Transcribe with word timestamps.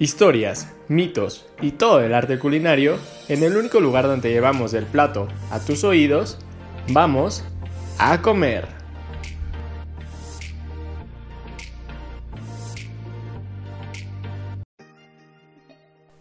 Historias, 0.00 0.72
mitos 0.86 1.44
y 1.60 1.72
todo 1.72 1.98
el 1.98 2.14
arte 2.14 2.38
culinario 2.38 2.98
en 3.26 3.42
el 3.42 3.56
único 3.56 3.80
lugar 3.80 4.06
donde 4.06 4.30
llevamos 4.30 4.72
el 4.74 4.86
plato 4.86 5.26
a 5.50 5.58
tus 5.58 5.82
oídos, 5.82 6.38
vamos 6.90 7.42
a 7.98 8.22
comer. 8.22 8.68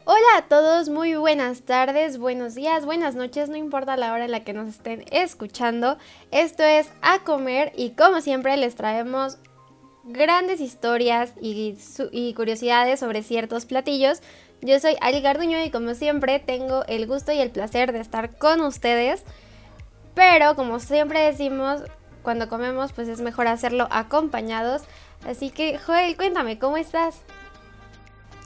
Hola 0.05 0.37
a 0.37 0.47
todos, 0.47 0.89
muy 0.89 1.13
buenas 1.13 1.61
tardes, 1.61 2.17
buenos 2.17 2.55
días, 2.55 2.83
buenas 2.83 3.13
noches, 3.13 3.47
no 3.47 3.57
importa 3.57 3.95
la 3.95 4.11
hora 4.11 4.25
en 4.25 4.31
la 4.31 4.43
que 4.43 4.53
nos 4.53 4.69
estén 4.69 5.05
escuchando. 5.11 5.99
Esto 6.31 6.63
es 6.63 6.91
A 7.03 7.19
Comer 7.19 7.73
y 7.75 7.91
como 7.91 8.21
siempre 8.21 8.57
les 8.57 8.73
traemos 8.73 9.37
grandes 10.07 10.61
historias 10.61 11.33
y, 11.41 12.33
curiosidades 12.33 12.99
sobre 12.99 13.23
ciertos 13.23 13.65
platillos. 13.65 14.21
Yo 14.61 14.79
soy 14.79 14.95
Ali 15.01 15.21
Garduño 15.21 15.63
y 15.63 15.69
como 15.69 15.93
siempre 15.93 16.39
tengo 16.39 16.83
el 16.87 17.05
gusto 17.05 17.31
y 17.31 17.39
el 17.39 17.51
placer 17.51 17.91
de 17.91 17.99
estar 17.99 18.35
con 18.37 18.61
ustedes. 18.61 19.23
Pero 20.15 20.55
como 20.55 20.79
siempre 20.79 21.19
decimos, 21.19 21.81
cuando 22.23 22.49
comemos 22.49 22.93
pues 22.93 23.07
es 23.07 23.21
mejor 23.21 23.47
hacerlo 23.47 23.87
acompañados. 23.91 24.83
Así 25.25 25.49
que 25.49 25.77
Joel, 25.77 26.15
cuéntame, 26.15 26.57
¿cómo 26.57 26.77
estás? 26.77 27.21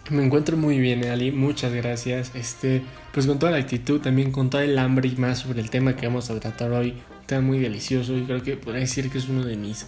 Me 0.09 0.25
encuentro 0.25 0.57
muy 0.57 0.79
bien, 0.79 1.05
Ali, 1.05 1.31
muchas 1.31 1.71
gracias. 1.73 2.31
Este, 2.35 2.81
pues 3.13 3.27
con 3.27 3.39
toda 3.39 3.53
la 3.53 3.59
actitud, 3.59 4.01
también 4.01 4.31
con 4.31 4.49
todo 4.49 4.61
el 4.61 4.77
hambre 4.77 5.07
y 5.07 5.15
más 5.15 5.39
sobre 5.39 5.61
el 5.61 5.69
tema 5.69 5.95
que 5.95 6.07
vamos 6.07 6.29
a 6.29 6.39
tratar 6.39 6.71
hoy. 6.71 7.01
Está 7.21 7.39
muy 7.39 7.59
delicioso 7.59 8.17
y 8.17 8.23
creo 8.23 8.41
que 8.43 8.57
podría 8.57 8.81
decir 8.81 9.09
que 9.09 9.19
es 9.19 9.29
uno 9.29 9.45
de 9.45 9.55
mis 9.55 9.85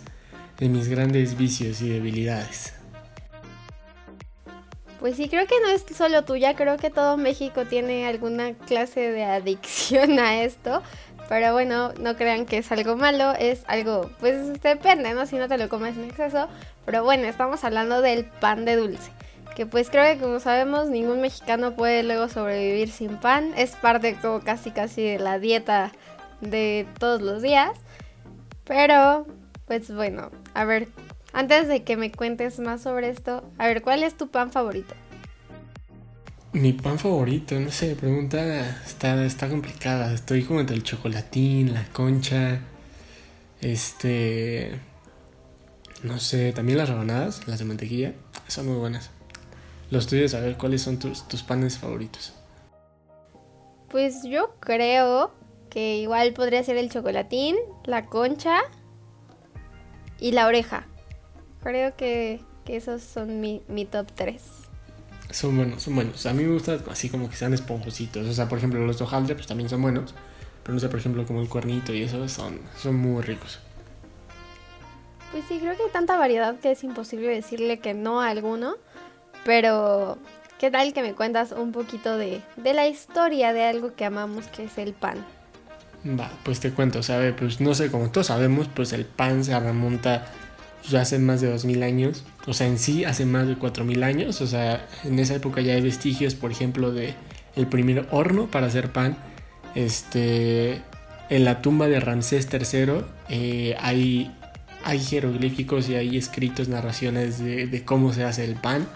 de 0.59 0.70
mis 0.70 0.88
grandes 0.88 1.38
vicios 1.38 1.81
y 1.81 1.89
debilidades. 1.89 2.73
Pues 5.00 5.17
sí, 5.17 5.28
creo 5.28 5.45
que 5.47 5.59
no 5.61 5.67
es 5.67 5.83
solo 5.95 6.23
tuya, 6.23 6.55
creo 6.55 6.78
que 6.78 6.89
todo 6.89 7.17
México 7.17 7.66
tiene 7.66 8.08
alguna 8.08 8.53
clase 8.53 9.11
de 9.11 9.25
adicción 9.25 10.17
a 10.17 10.44
esto. 10.44 10.81
Pero 11.28 11.53
bueno, 11.53 11.94
no 12.00 12.16
crean 12.16 12.45
que 12.45 12.59
es 12.59 12.72
algo 12.72 12.95
malo, 12.95 13.33
es 13.33 13.63
algo, 13.67 14.09
pues 14.19 14.61
depende, 14.61 15.13
¿no? 15.13 15.25
Si 15.25 15.36
no 15.36 15.47
te 15.47 15.58
lo 15.58 15.67
comes 15.67 15.97
en 15.97 16.05
exceso. 16.05 16.47
Pero 16.85 17.03
bueno, 17.03 17.25
estamos 17.25 17.63
hablando 17.63 18.02
del 18.02 18.25
pan 18.25 18.66
de 18.66 18.75
dulce. 18.75 19.11
Que 19.56 19.66
pues 19.66 19.89
creo 19.89 20.06
que 20.06 20.22
como 20.22 20.39
sabemos, 20.39 20.89
ningún 20.89 21.22
mexicano 21.22 21.75
puede 21.75 22.03
luego 22.03 22.30
sobrevivir 22.30 22.89
sin 22.89 23.17
pan. 23.17 23.53
Es 23.58 23.72
parte 23.72 24.16
como 24.22 24.41
casi 24.41 24.72
casi 24.72 25.03
de 25.03 25.19
la 25.19 25.39
dieta 25.39 25.91
de 26.41 26.88
todos 27.00 27.22
los 27.22 27.41
días. 27.41 27.72
Pero 28.63 29.25
pues 29.66 29.94
bueno, 29.94 30.31
a 30.54 30.66
ver, 30.66 30.90
antes 31.34 31.68
de 31.68 31.84
que 31.84 31.98
me 31.98 32.12
cuentes 32.12 32.59
más 32.59 32.82
sobre 32.82 33.09
esto, 33.09 33.44
a 33.58 33.68
ver, 33.68 33.82
¿cuál 33.82 34.04
es 34.04 34.16
tu 34.16 34.30
pan 34.30 34.52
favorito? 34.52 34.94
Mi 36.54 36.73
pan 36.73 37.00
favorito, 37.00 37.59
no 37.59 37.72
sé, 37.72 37.96
pregunta 37.96 38.70
está, 38.86 39.26
está 39.26 39.50
complicada. 39.50 40.14
Estoy 40.14 40.44
como 40.44 40.59
entre 40.59 40.76
el 40.76 40.84
chocolatín, 40.84 41.74
la 41.74 41.86
concha, 41.86 42.59
este... 43.62 44.80
No 46.04 46.20
sé, 46.20 46.52
también 46.52 46.78
las 46.78 46.90
rebanadas, 46.90 47.48
las 47.48 47.59
de 47.59 47.66
mantequilla, 47.66 48.14
son 48.48 48.68
muy 48.68 48.76
buenas. 48.76 49.09
Los 49.90 50.06
tuyos, 50.06 50.34
a 50.34 50.42
ver, 50.42 50.58
¿cuáles 50.58 50.81
son 50.81 51.00
tus, 51.00 51.28
tus 51.28 51.42
panes 51.44 51.78
favoritos? 51.78 52.34
Pues 53.90 54.24
yo 54.24 54.56
creo 54.59 55.34
que 55.70 55.98
igual 55.98 56.34
podría 56.34 56.62
ser 56.64 56.78
el 56.78 56.92
chocolatín, 56.92 57.56
la 57.86 58.06
concha 58.06 58.62
y 60.23 60.31
la 60.31 60.47
oreja. 60.47 60.85
Creo 61.61 61.97
que, 61.97 62.39
esos 62.66 63.03
son 63.03 63.41
mi, 63.41 63.59
top 63.91 64.07
3. 64.16 64.41
Son 65.29 65.57
buenos, 65.57 65.83
son 65.83 65.95
buenos. 65.95 66.25
A 66.25 66.33
mí 66.33 66.43
me 66.43 66.53
gusta 66.53 66.79
así 66.89 67.09
como 67.09 67.29
que 67.29 67.35
sean 67.35 67.53
esponjositos. 67.53 68.25
O 68.25 68.33
sea, 68.33 68.47
por 68.47 68.57
ejemplo, 68.57 68.79
los 68.85 69.01
hojaldre 69.01 69.35
pues 69.35 69.47
también 69.47 69.67
son 69.67 69.81
buenos. 69.81 70.16
Pero 70.63 70.75
no 70.75 70.79
sé, 70.79 70.88
por 70.88 71.00
ejemplo, 71.00 71.25
como 71.28 71.41
el 71.41 71.50
cuernito 71.50 71.94
y 71.94 72.03
eso 72.03 72.25
son, 72.29 72.62
son 72.78 72.95
muy 72.95 73.22
ricos. 73.22 73.59
Pues 75.33 75.44
sí, 75.50 75.59
creo 75.59 75.75
que 75.75 75.83
hay 75.83 75.91
tanta 75.91 76.16
variedad 76.16 76.57
que 76.57 76.72
es 76.72 76.85
imposible 76.85 77.28
decirle 77.28 77.79
que 77.79 77.94
no 77.94 78.22
a 78.22 78.29
alguno. 78.29 78.75
Pero, 79.44 80.17
¿qué 80.57 80.72
tal 80.72 80.94
que 80.94 81.01
me 81.01 81.16
cuentas 81.16 81.51
un 81.51 81.73
poquito 81.73 82.17
de, 82.17 82.41
de 82.56 82.73
la 82.73 82.88
historia 82.88 83.51
de 83.51 83.66
algo 83.66 83.94
que 83.94 84.06
amamos 84.06 84.47
que 84.47 84.63
es 84.63 84.78
el 84.78 84.94
pan? 84.94 85.25
Va, 86.06 86.31
pues 86.44 86.59
te 86.59 86.72
cuento, 86.72 87.02
¿sabe? 87.02 87.34
Pues 87.34 87.62
no 87.62 87.74
sé, 87.74 87.90
como 87.90 88.09
todos 88.09 88.28
sabemos, 88.28 88.68
pues 88.74 88.91
el 88.94 89.06
pan 89.06 89.44
se 89.44 89.58
remonta 89.58 90.25
ya 90.90 91.02
hace 91.02 91.18
más 91.18 91.40
de 91.40 91.50
2000 91.50 91.81
años, 91.84 92.25
o 92.46 92.53
sea, 92.53 92.68
en 92.68 92.78
sí 92.78 93.06
hace 93.06 93.25
más 93.25 93.47
de 93.47 93.56
4000 93.56 94.03
años, 94.03 94.42
o 94.42 94.47
sea, 94.47 94.86
en 95.06 95.18
esa 95.18 95.36
época 95.36 95.62
ya 95.62 95.74
hay 95.74 95.81
vestigios, 95.81 96.36
por 96.36 96.52
ejemplo, 96.52 96.92
de 96.92 97.13
el 97.56 97.68
primer 97.68 98.08
horno 98.12 98.47
para 98.47 98.68
hacer 98.68 98.92
pan. 98.92 99.18
Este, 99.75 100.81
en 101.30 101.46
la 101.46 101.62
tumba 101.62 101.88
de 101.88 102.00
Ramsés 102.00 102.47
III 102.52 103.06
eh, 103.30 103.75
hay, 103.80 104.36
hay 104.84 105.00
jeroglíficos 105.00 105.90
y 105.90 105.96
hay 105.96 106.18
escritos 106.18 106.68
narraciones 106.68 107.40
de, 107.40 107.84
cómo 107.86 108.13
se 108.13 108.24
hace 108.24 108.46
el 108.46 108.56
pan. 108.56 108.88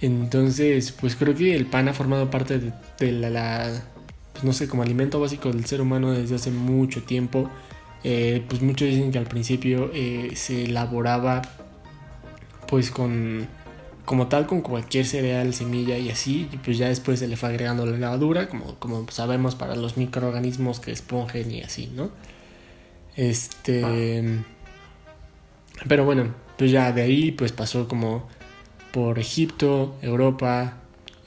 Entonces, 0.00 0.92
pues 0.92 1.16
creo 1.16 1.34
que 1.34 1.54
el 1.56 1.66
pan 1.66 1.88
ha 1.88 1.94
formado 1.94 2.30
parte 2.30 2.60
de, 2.98 3.12
la 3.12 3.70
pues 4.36 4.44
no 4.44 4.52
sé, 4.52 4.68
como 4.68 4.82
alimento 4.82 5.18
básico 5.18 5.50
del 5.50 5.64
ser 5.64 5.80
humano 5.80 6.12
desde 6.12 6.34
hace 6.34 6.50
mucho 6.50 7.02
tiempo. 7.02 7.48
Eh, 8.04 8.44
pues 8.46 8.60
muchos 8.60 8.86
dicen 8.88 9.10
que 9.10 9.18
al 9.18 9.24
principio 9.24 9.90
eh, 9.94 10.32
se 10.34 10.64
elaboraba 10.64 11.40
pues 12.68 12.90
con 12.90 13.48
como 14.04 14.28
tal 14.28 14.46
con 14.46 14.60
cualquier 14.60 15.06
cereal, 15.06 15.54
semilla 15.54 15.96
y 15.98 16.10
así, 16.10 16.48
y 16.52 16.58
pues 16.58 16.78
ya 16.78 16.88
después 16.88 17.18
se 17.18 17.26
le 17.26 17.36
fue 17.36 17.48
agregando 17.48 17.86
la 17.86 17.96
levadura, 17.96 18.48
como, 18.48 18.76
como 18.76 19.10
sabemos 19.10 19.56
para 19.56 19.74
los 19.74 19.96
microorganismos 19.96 20.78
que 20.78 20.92
esponjen 20.92 21.50
y 21.50 21.62
así, 21.62 21.90
¿no? 21.96 22.10
Este... 23.16 24.44
Pero 25.88 26.04
bueno, 26.04 26.34
pues 26.56 26.70
ya 26.70 26.92
de 26.92 27.02
ahí 27.02 27.32
pues 27.32 27.50
pasó 27.50 27.88
como 27.88 28.28
por 28.92 29.18
Egipto, 29.18 29.96
Europa, 30.02 30.74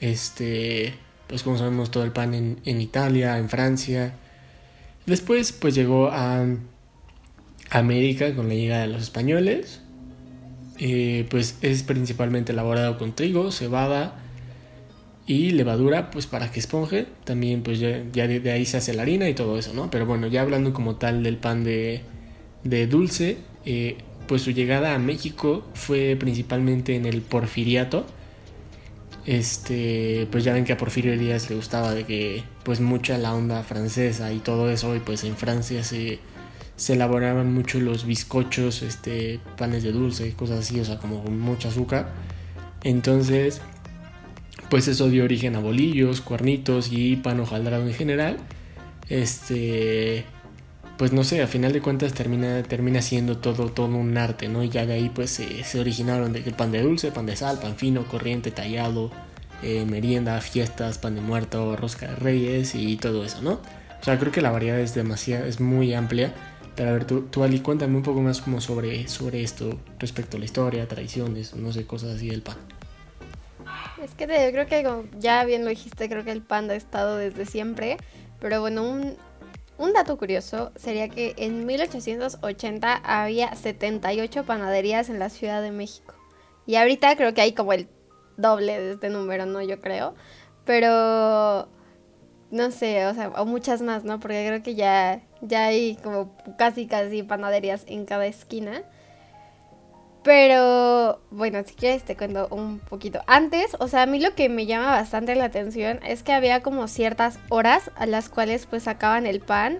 este 0.00 0.94
pues 1.30 1.44
como 1.44 1.56
sabemos 1.56 1.92
todo 1.92 2.02
el 2.02 2.10
pan 2.10 2.34
en, 2.34 2.80
Italia, 2.80 3.38
en 3.38 3.48
Francia. 3.48 4.14
Después 5.06 5.52
pues 5.52 5.76
llegó 5.76 6.08
a 6.08 6.44
América 7.70 8.34
con 8.34 8.48
la 8.48 8.54
llegada 8.54 8.82
de 8.82 8.88
los 8.88 9.02
españoles. 9.02 9.80
Eh, 10.78 11.26
pues 11.30 11.58
es 11.62 11.84
principalmente 11.84 12.50
elaborado 12.50 12.98
con 12.98 13.14
trigo, 13.14 13.52
cebada 13.52 14.16
y 15.24 15.52
levadura 15.52 16.10
pues 16.10 16.26
para 16.26 16.50
que 16.50 16.58
esponje. 16.58 17.06
También 17.22 17.62
pues 17.62 17.78
ya, 17.78 18.00
de, 18.02 18.50
ahí 18.50 18.66
se 18.66 18.78
hace 18.78 18.92
la 18.92 19.02
harina 19.02 19.28
y 19.28 19.34
todo 19.34 19.56
eso, 19.56 19.72
¿no? 19.72 19.88
Pero 19.88 20.06
bueno, 20.06 20.26
ya 20.26 20.42
hablando 20.42 20.72
como 20.72 20.96
tal 20.96 21.22
del 21.22 21.36
pan 21.36 21.62
de, 21.62 22.02
dulce, 22.90 23.38
eh, 23.64 23.98
pues 24.26 24.42
su 24.42 24.50
llegada 24.50 24.96
a 24.96 24.98
México 24.98 25.64
fue 25.74 26.16
principalmente 26.18 26.96
en 26.96 27.06
el 27.06 27.22
porfiriato 27.22 28.04
este, 29.26 30.26
pues 30.30 30.44
ya 30.44 30.52
ven 30.52 30.64
que 30.64 30.72
a 30.72 30.76
Porfirio 30.76 31.16
Díaz 31.18 31.50
le 31.50 31.56
gustaba 31.56 31.94
de 31.94 32.04
que, 32.04 32.44
pues 32.64 32.80
mucha 32.80 33.18
la 33.18 33.34
onda 33.34 33.62
francesa 33.62 34.32
y 34.32 34.38
todo 34.38 34.70
eso, 34.70 34.94
y 34.96 35.00
pues 35.00 35.24
en 35.24 35.36
Francia 35.36 35.84
se, 35.84 36.18
se 36.76 36.94
elaboraban 36.94 37.52
mucho 37.52 37.80
los 37.80 38.06
bizcochos, 38.06 38.82
este, 38.82 39.40
panes 39.58 39.82
de 39.82 39.92
dulce 39.92 40.28
y 40.28 40.32
cosas 40.32 40.60
así, 40.60 40.80
o 40.80 40.84
sea, 40.84 40.98
como 40.98 41.22
con 41.22 41.38
mucho 41.38 41.68
azúcar. 41.68 42.12
Entonces, 42.82 43.60
pues 44.70 44.88
eso 44.88 45.10
dio 45.10 45.24
origen 45.24 45.56
a 45.56 45.60
bolillos, 45.60 46.20
cuernitos 46.20 46.90
y 46.92 47.16
pan 47.16 47.40
hojaldrado 47.40 47.86
en 47.86 47.94
general. 47.94 48.38
Este, 49.08 50.24
pues 51.00 51.14
no 51.14 51.24
sé, 51.24 51.40
a 51.40 51.46
final 51.46 51.72
de 51.72 51.80
cuentas 51.80 52.12
termina, 52.12 52.62
termina 52.62 53.00
siendo 53.00 53.38
todo, 53.38 53.70
todo 53.70 53.86
un 53.86 54.18
arte, 54.18 54.50
¿no? 54.50 54.62
Y 54.62 54.68
ya 54.68 54.84
de 54.84 54.92
ahí 54.92 55.08
pues 55.08 55.30
se, 55.30 55.80
originaron 55.80 56.36
el 56.36 56.52
pan 56.52 56.72
de 56.72 56.82
dulce, 56.82 57.10
pan 57.10 57.24
de 57.24 57.36
sal, 57.36 57.58
pan 57.58 57.74
fino, 57.76 58.04
corriente, 58.04 58.50
tallado, 58.50 59.10
eh, 59.62 59.86
merienda, 59.86 60.38
fiestas, 60.42 60.98
pan 60.98 61.14
de 61.14 61.22
muerto, 61.22 61.74
rosca 61.74 62.06
de 62.06 62.16
reyes 62.16 62.74
y 62.74 62.98
todo 62.98 63.24
eso, 63.24 63.40
¿no? 63.40 63.52
O 63.98 64.04
sea, 64.04 64.18
creo 64.18 64.30
que 64.30 64.42
la 64.42 64.50
variedad 64.50 64.78
es 64.78 64.94
demasiado, 64.94 65.46
es 65.46 65.58
muy 65.58 65.94
amplia. 65.94 66.34
Pero 66.76 66.90
a 66.90 66.92
ver, 66.92 67.06
tú, 67.06 67.22
tú 67.30 67.44
Ali, 67.44 67.60
cuéntame 67.60 67.96
un 67.96 68.02
poco 68.02 68.20
más 68.20 68.42
como 68.42 68.60
sobre, 68.60 69.08
sobre 69.08 69.42
esto 69.42 69.80
respecto 69.98 70.36
a 70.36 70.40
la 70.40 70.44
historia, 70.44 70.86
tradiciones, 70.86 71.56
no 71.56 71.72
sé, 71.72 71.86
cosas 71.86 72.16
así 72.16 72.28
del 72.28 72.42
pan. 72.42 72.58
Es 74.04 74.10
que 74.10 74.26
yo 74.26 74.52
creo 74.52 74.66
que 74.66 74.84
como 74.84 75.04
ya 75.18 75.46
bien 75.46 75.64
lo 75.64 75.70
dijiste, 75.70 76.10
creo 76.10 76.24
que 76.24 76.32
el 76.32 76.42
pan 76.42 76.70
ha 76.70 76.74
estado 76.74 77.16
desde 77.16 77.46
siempre. 77.46 77.96
Pero 78.38 78.60
bueno, 78.60 78.82
un, 78.82 79.16
un 79.80 79.94
dato 79.94 80.18
curioso 80.18 80.72
sería 80.76 81.08
que 81.08 81.34
en 81.38 81.64
1880 81.64 82.94
había 83.02 83.54
78 83.56 84.44
panaderías 84.44 85.08
en 85.08 85.18
la 85.18 85.30
Ciudad 85.30 85.62
de 85.62 85.72
México. 85.72 86.14
Y 86.66 86.76
ahorita 86.76 87.16
creo 87.16 87.32
que 87.32 87.40
hay 87.40 87.52
como 87.54 87.72
el 87.72 87.88
doble 88.36 88.78
de 88.78 88.92
este 88.92 89.08
número, 89.08 89.46
¿no? 89.46 89.62
Yo 89.62 89.80
creo. 89.80 90.14
Pero 90.66 91.68
no 92.50 92.70
sé, 92.70 93.06
o 93.06 93.14
sea, 93.14 93.30
o 93.30 93.46
muchas 93.46 93.80
más, 93.80 94.04
¿no? 94.04 94.20
Porque 94.20 94.44
creo 94.46 94.62
que 94.62 94.74
ya, 94.74 95.22
ya 95.40 95.64
hay 95.64 95.96
como 95.96 96.36
casi 96.58 96.86
casi 96.86 97.22
panaderías 97.22 97.84
en 97.86 98.04
cada 98.04 98.26
esquina. 98.26 98.82
Pero 100.22 101.20
bueno, 101.30 101.62
si 101.64 101.74
quieres 101.74 102.04
te 102.04 102.16
cuento 102.16 102.48
un 102.50 102.78
poquito. 102.78 103.22
Antes, 103.26 103.76
o 103.78 103.88
sea, 103.88 104.02
a 104.02 104.06
mí 104.06 104.20
lo 104.20 104.34
que 104.34 104.48
me 104.48 104.66
llama 104.66 104.90
bastante 104.90 105.34
la 105.34 105.46
atención 105.46 106.00
es 106.04 106.22
que 106.22 106.32
había 106.32 106.62
como 106.62 106.88
ciertas 106.88 107.38
horas 107.48 107.90
a 107.96 108.06
las 108.06 108.28
cuales 108.28 108.66
pues 108.66 108.82
sacaban 108.82 109.26
el 109.26 109.40
pan 109.40 109.78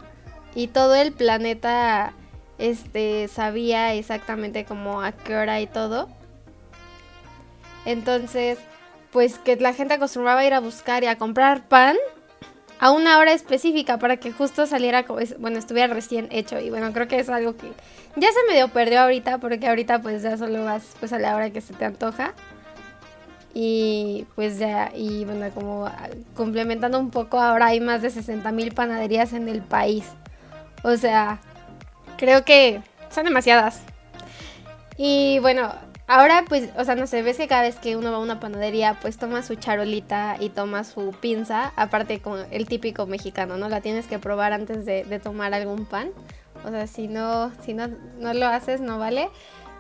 y 0.55 0.69
todo 0.69 0.95
el 0.95 1.13
planeta 1.13 2.15
este 2.59 3.29
sabía 3.29 3.95
exactamente 3.95 4.65
como 4.65 5.03
a 5.03 5.13
qué 5.13 5.37
hora 5.37 5.61
y 5.61 5.67
todo. 5.67 6.09
Entonces, 7.85 8.59
pues 9.13 9.39
que 9.39 9.57
la 9.57 9.75
gente 9.75 9.95
acostumbraba 9.95 10.41
a 10.41 10.47
ir 10.47 10.55
a 10.55 10.61
buscar 10.61 11.03
y 11.03 11.07
a 11.07 11.17
comprar 11.17 11.69
pan 11.69 11.97
a 12.81 12.91
una 12.91 13.19
hora 13.19 13.33
específica 13.33 13.99
para 13.99 14.17
que 14.17 14.33
justo 14.33 14.67
saliera, 14.67 15.05
bueno, 15.39 15.59
estuviera 15.59 15.93
recién 15.93 16.29
hecho. 16.31 16.59
Y 16.59 16.71
bueno, 16.71 16.93
creo 16.95 17.07
que 17.07 17.19
es 17.19 17.29
algo 17.29 17.55
que 17.55 17.71
ya 18.17 18.29
se 18.33 18.51
medio 18.51 18.69
perdió 18.69 19.03
ahorita, 19.03 19.39
porque 19.39 19.69
ahorita 19.69 20.01
pues 20.01 20.23
ya 20.23 20.39
solo 20.39 20.65
vas 20.65 20.95
pues 20.99 21.13
a 21.13 21.19
la 21.19 21.37
hora 21.37 21.51
que 21.51 21.61
se 21.61 21.75
te 21.75 21.85
antoja. 21.85 22.33
Y 23.53 24.27
pues 24.35 24.59
ya, 24.59 24.93
y 24.95 25.27
bueno, 25.27 25.51
como 25.55 25.91
complementando 26.35 26.99
un 26.99 27.11
poco, 27.11 27.39
ahora 27.39 27.67
hay 27.67 27.81
más 27.81 28.01
de 28.01 28.09
60 28.09 28.51
mil 28.53 28.73
panaderías 28.73 29.35
en 29.35 29.49
el 29.49 29.61
país. 29.61 30.05
O 30.83 30.97
sea, 30.97 31.39
creo 32.17 32.45
que 32.45 32.81
son 33.11 33.25
demasiadas. 33.25 33.83
Y 34.97 35.39
bueno, 35.41 35.75
Ahora, 36.13 36.45
pues, 36.49 36.71
o 36.77 36.83
sea, 36.83 36.97
no 36.97 37.07
sé, 37.07 37.23
ves 37.23 37.37
que 37.37 37.47
cada 37.47 37.63
vez 37.63 37.77
que 37.77 37.95
uno 37.95 38.11
va 38.11 38.17
a 38.17 38.21
una 38.21 38.41
panadería, 38.41 38.99
pues 39.01 39.17
toma 39.17 39.45
su 39.45 39.55
charolita 39.55 40.39
y 40.41 40.49
toma 40.49 40.83
su 40.83 41.13
pinza, 41.13 41.73
aparte 41.77 42.19
con 42.19 42.45
el 42.51 42.67
típico 42.67 43.07
mexicano, 43.07 43.59
¿no? 43.59 43.69
La 43.69 43.81
tienes 43.81 44.09
que 44.09 44.19
probar 44.19 44.53
antes 44.53 44.85
de, 44.85 45.05
tomar 45.23 45.55
algún 45.55 45.87
pan. 45.87 46.11
O 46.65 46.71
sea, 46.71 46.89
si 46.89 47.07
no, 47.07 47.53
si 47.65 47.75
no, 47.75 47.87
no 48.19 48.35
lo 48.35 48.47
haces, 48.49 48.81
no 48.81 48.99
vale. 48.99 49.31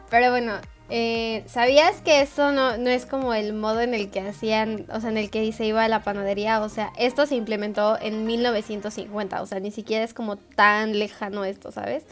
Pero 0.09 0.31
bueno, 0.31 0.53
eh, 0.89 1.43
¿sabías 1.49 2.01
que 2.03 2.21
eso 2.21 2.53
no, 2.53 2.77
no 2.77 2.91
es 2.91 3.07
como 3.07 3.35
el 3.35 3.53
modo 3.53 3.81
en 3.81 3.93
el 3.93 4.09
que 4.13 4.21
hacían, 4.21 4.87
o 4.93 5.01
sea, 5.01 5.11
en 5.11 5.17
el 5.17 5.31
que 5.31 5.51
se 5.51 5.65
iba 5.65 5.83
a 5.83 5.89
la 5.89 6.05
panadería? 6.05 6.61
O 6.61 6.69
sea, 6.69 6.93
esto 6.97 7.27
se 7.27 7.35
implementó 7.35 7.99
en 8.01 8.25
1950, 8.25 9.43
o 9.43 9.47
sea, 9.47 9.59
ni 9.59 9.73
siquiera 9.73 10.05
es 10.05 10.15
como 10.15 10.37
tan 10.37 10.97
lejano 10.97 11.45
esto, 11.45 11.73
¿sabes? 11.73 12.05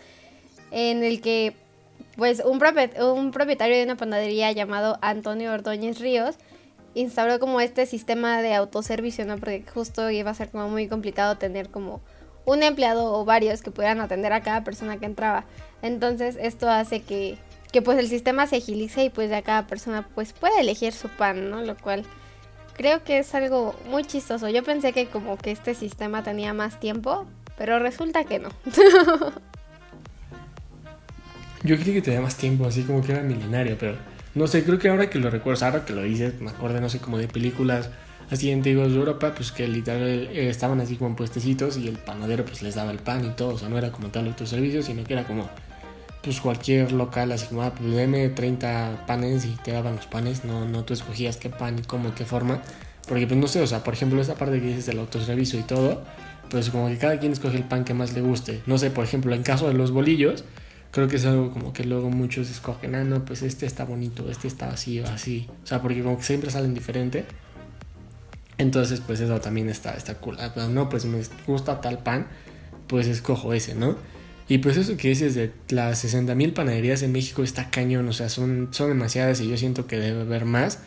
En 0.73 1.05
el 1.05 1.21
que 1.21 1.55
pues 2.19 2.43
un, 2.45 2.59
propietario 2.59 3.77
de 3.77 3.85
una 3.85 3.97
panadería 3.97 4.51
llamado 4.51 4.99
Antonio 5.03 5.53
Ordóñez 5.53 6.01
Ríos 6.01 6.35
instauró 6.95 7.39
como 7.39 7.61
este 7.61 7.87
sistema 7.87 8.43
de 8.43 8.55
autoservicio, 8.55 9.25
¿no? 9.25 9.39
Porque 9.39 9.65
justo 9.73 10.11
iba 10.11 10.33
a 10.33 10.35
ser 10.35 10.51
como 10.51 10.69
muy 10.69 10.89
complicado 10.89 11.39
tener 11.39 11.71
como 11.71 12.01
un 12.45 12.65
empleado 12.65 13.13
o 13.13 13.25
varios 13.25 13.63
que 13.63 13.71
pudieran 13.71 14.01
atender 14.01 14.33
a 14.33 14.43
cada 14.43 14.65
persona 14.65 14.99
que 14.99 15.07
entraba. 15.07 15.45
Entonces 15.81 16.37
esto 16.41 16.69
hace 16.69 17.03
que, 17.03 17.39
que 17.71 17.83
pues 17.83 17.97
el 17.99 18.09
sistema 18.09 18.49
se 18.49 18.57
agilice 18.57 19.05
y 19.05 19.11
pues 19.11 19.31
ya 19.31 19.43
cada 19.43 19.69
persona 19.69 20.09
pues 20.17 20.33
puede 20.33 20.61
elegir 20.61 20.93
su 20.93 21.09
pan, 21.09 21.51
¿no? 21.51 21.63
Lo 21.63 21.77
cual 21.77 22.03
creo 22.77 23.05
que 23.05 23.19
es 23.19 23.33
algo 23.37 23.77
muy 23.89 24.05
chistoso. 24.05 24.49
Yo 24.49 24.65
pensé 24.65 24.93
que 24.93 25.07
como 25.07 25.39
que 25.39 25.53
este 25.53 25.73
sistema 25.73 26.25
tenía 26.25 26.53
más 26.53 26.81
tiempo, 26.81 27.27
pero 27.57 27.79
resulta 27.79 28.25
que 28.25 28.41
no. 28.41 28.49
Yo 31.65 31.77
creí 31.77 31.95
que 31.95 32.03
tenía 32.03 32.21
más 32.21 32.37
tiempo, 32.37 32.67
así 32.67 32.83
como 32.83 33.03
que 33.03 33.13
era 33.13 33.23
milenario, 33.23 33.77
pero 33.79 33.97
no 34.35 34.47
sé, 34.47 34.65
creo 34.65 34.79
que 34.79 34.89
ahora 34.89 35.11
que 35.11 35.19
lo 35.19 35.31
recuerdo, 35.31 35.67
ahora 35.67 35.85
que 35.85 35.93
lo 35.93 36.03
dices, 36.03 36.41
me 36.41 36.51
acuerdo, 36.51 36.81
no 36.81 36.89
sé, 36.89 37.01
como 37.01 37.19
de 37.19 37.27
películas 37.27 37.91
así 38.31 38.53
antiguas 38.53 38.91
de 38.91 38.97
Europa, 38.97 39.33
pues 39.35 39.53
que 39.53 39.67
literal 39.67 40.29
eh, 40.33 40.49
estaban 40.49 40.81
así 40.81 40.97
como 40.97 41.11
en 41.11 41.17
puestecitos 41.17 41.77
y 41.77 41.89
el 41.89 41.99
panadero 41.99 42.45
pues 42.45 42.63
les 42.63 42.75
daba 42.75 42.91
el 42.91 42.99
pan 42.99 43.25
y 43.25 43.31
todo, 43.31 43.55
o 43.55 43.59
sea, 43.59 43.69
no 43.69 43.79
era 43.79 43.91
como 43.91 44.09
tal 44.09 44.35
servicio, 44.45 44.83
sino 44.83 45.05
que 45.05 45.15
era 45.15 45.25
como 45.27 45.49
pues 46.23 46.41
cualquier 46.41 46.93
local, 46.93 47.33
así 47.33 47.47
como, 47.47 47.63
ah, 47.63 47.73
pues 47.75 47.91
deme 47.95 48.29
30 48.29 49.05
panes 49.07 49.45
y 49.45 49.57
te 49.65 49.73
daban 49.73 49.97
los 49.97 50.07
panes, 50.07 50.45
no, 50.45 50.67
no 50.69 50.85
tú 50.85 50.93
escogías 50.93 51.37
qué 51.37 51.49
pan 51.49 51.79
y 51.79 51.83
cómo, 51.83 52.15
qué 52.15 52.25
forma, 52.25 52.61
porque 53.09 53.27
pues 53.27 53.39
no 53.39 53.47
sé, 53.47 53.63
o 53.63 53.67
sea, 53.67 53.83
por 53.83 53.95
ejemplo, 53.95 54.21
esa 54.21 54.35
parte 54.35 54.61
que 54.61 54.67
dices 54.67 54.87
del 54.87 54.99
autoservicio 54.99 55.59
y 55.59 55.63
todo, 55.63 56.03
pues 56.51 56.71
como 56.71 56.89
que 56.89 56.99
cada 56.99 57.19
quien 57.19 57.33
escoge 57.33 57.57
el 57.57 57.65
pan 57.65 57.85
que 57.85 57.95
más 57.95 58.13
le 58.13 58.21
guste, 58.21 58.63
no 58.67 58.79
sé, 58.79 58.91
por 58.91 59.05
ejemplo, 59.05 59.35
en 59.35 59.43
caso 59.43 59.69
de 59.69 59.75
los 59.75 59.91
bolillos, 59.91 60.45
creo 60.91 61.09
que 61.09 61.17
es 61.17 61.25
algo 61.27 61.51
como 61.53 61.73
que 61.73 61.85
luego 61.85 62.11
muchos 62.11 62.51
escogen, 62.51 62.95
ah, 62.95 63.05
no, 63.05 63.25
pues 63.25 63.43
este 63.43 63.67
está 63.67 63.85
bonito, 63.85 64.31
este 64.31 64.49
está 64.49 64.71
así 64.71 65.01
o 65.01 65.07
así. 65.07 65.49
O 65.65 65.67
sea, 65.67 65.83
porque 65.83 66.03
como 66.03 66.17
que 66.17 66.25
siempre 66.25 66.51
salen 66.51 66.75
diferente. 66.75 67.25
Entonces, 68.57 69.01
pues 69.01 69.21
eso 69.21 69.41
también 69.41 69.69
está, 69.69 69.95
está 69.95 70.15
cool. 70.15 70.37
Ah, 70.41 70.51
pues, 70.53 70.69
no, 70.69 70.89
pues 70.89 71.05
me 71.05 71.21
gusta 71.47 71.81
tal 71.81 71.99
pan, 71.99 72.27
pues 72.89 73.07
escojo 73.07 73.53
ese, 73.53 73.75
¿no? 73.75 73.97
Y 74.49 74.59
pues 74.59 74.79
eso 74.79 74.97
que 74.97 75.09
dices 75.09 75.35
de 75.35 75.53
las 75.69 75.99
60 75.99 76.35
mil 76.35 76.55
panaderías 76.55 77.03
en 77.03 77.13
México 77.13 77.43
está 77.43 77.71
cañón, 77.71 78.09
o 78.09 78.15
sea, 78.15 78.31
son, 78.31 78.69
son 78.71 78.89
demasiadas 78.89 79.41
y 79.41 79.49
yo 79.49 79.59
siento 79.59 79.87
que 79.87 79.99
debe 79.99 80.23
haber 80.23 80.47
más 80.47 80.79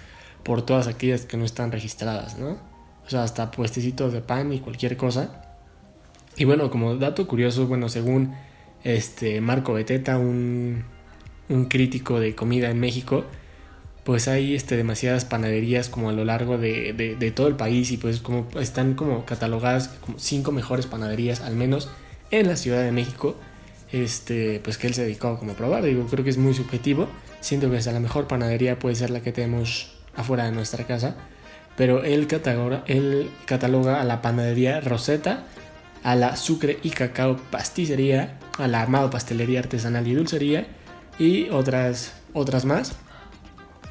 por 0.43 0.63
todas 0.63 0.87
aquellas 0.87 1.27
que 1.27 1.37
no 1.37 1.45
están 1.45 1.71
registradas, 1.71 2.39
¿no? 2.39 2.57
O 3.05 3.09
sea, 3.09 3.23
hasta 3.23 3.51
puestecitos 3.51 4.13
de 4.13 4.21
pan 4.21 4.51
y 4.51 4.59
cualquier 4.59 4.97
cosa. 4.97 5.43
Y 6.37 6.45
bueno, 6.45 6.71
como 6.71 6.95
dato 6.95 7.27
curioso, 7.27 7.67
bueno, 7.67 7.87
según 7.87 8.33
este 8.83 9.41
Marco 9.41 9.73
Beteta, 9.73 10.17
un, 10.17 10.83
crítico 11.69 12.19
de 12.19 12.33
comida 12.33 12.69
en 12.69 12.79
México, 12.79 13.25
pues 14.05 14.27
hay 14.27 14.55
este, 14.55 14.77
demasiadas 14.77 15.25
panaderías 15.25 15.89
como 15.89 16.09
a 16.09 16.13
lo 16.13 16.23
largo 16.23 16.57
de, 16.57 17.33
todo 17.35 17.47
el 17.47 17.55
país 17.55 17.91
y 17.91 17.97
pues 17.97 18.21
como 18.21 18.47
están 18.59 18.93
como 18.93 19.25
catalogadas 19.25 19.89
como 19.89 20.17
cinco 20.17 20.51
mejores 20.53 20.85
panaderías 20.85 21.41
al 21.41 21.55
menos 21.55 21.89
en 22.31 22.47
la 22.47 22.55
Ciudad 22.55 22.83
de 22.83 22.93
México, 22.93 23.35
este, 23.91 24.61
pues 24.63 24.77
que 24.77 24.87
él 24.87 24.93
se 24.93 25.03
dedicó 25.03 25.37
como 25.37 25.51
a 25.51 25.55
probar, 25.55 25.83
digo, 25.83 26.05
creo 26.07 26.23
que 26.23 26.29
es 26.29 26.37
muy 26.37 26.53
subjetivo, 26.53 27.09
siento 27.41 27.69
que 27.69 27.77
hasta 27.77 27.91
la 27.91 27.99
mejor 27.99 28.27
panadería 28.27 28.79
puede 28.79 28.95
ser 28.95 29.09
la 29.09 29.19
que 29.19 29.33
tenemos 29.33 29.91
afuera 30.15 30.45
de 30.45 30.53
nuestra 30.53 30.85
casa, 30.85 31.15
pero 31.75 32.03
él 32.03 32.27
cataloga, 32.27 32.83
él 32.87 33.29
cataloga 33.45 34.01
a 34.01 34.05
la 34.05 34.21
panadería 34.21 34.79
Rosetta, 34.79 35.43
a 36.03 36.15
la 36.15 36.35
Sucre 36.35 36.79
y 36.83 36.89
Cacao 36.89 37.37
Pasticería, 37.37 38.39
a 38.57 38.67
la 38.67 38.81
Armado 38.81 39.09
Pastelería 39.09 39.59
Artesanal 39.59 40.07
y 40.07 40.13
Dulcería 40.13 40.67
y 41.19 41.49
otras, 41.49 42.13
otras 42.33 42.65
más. 42.65 42.95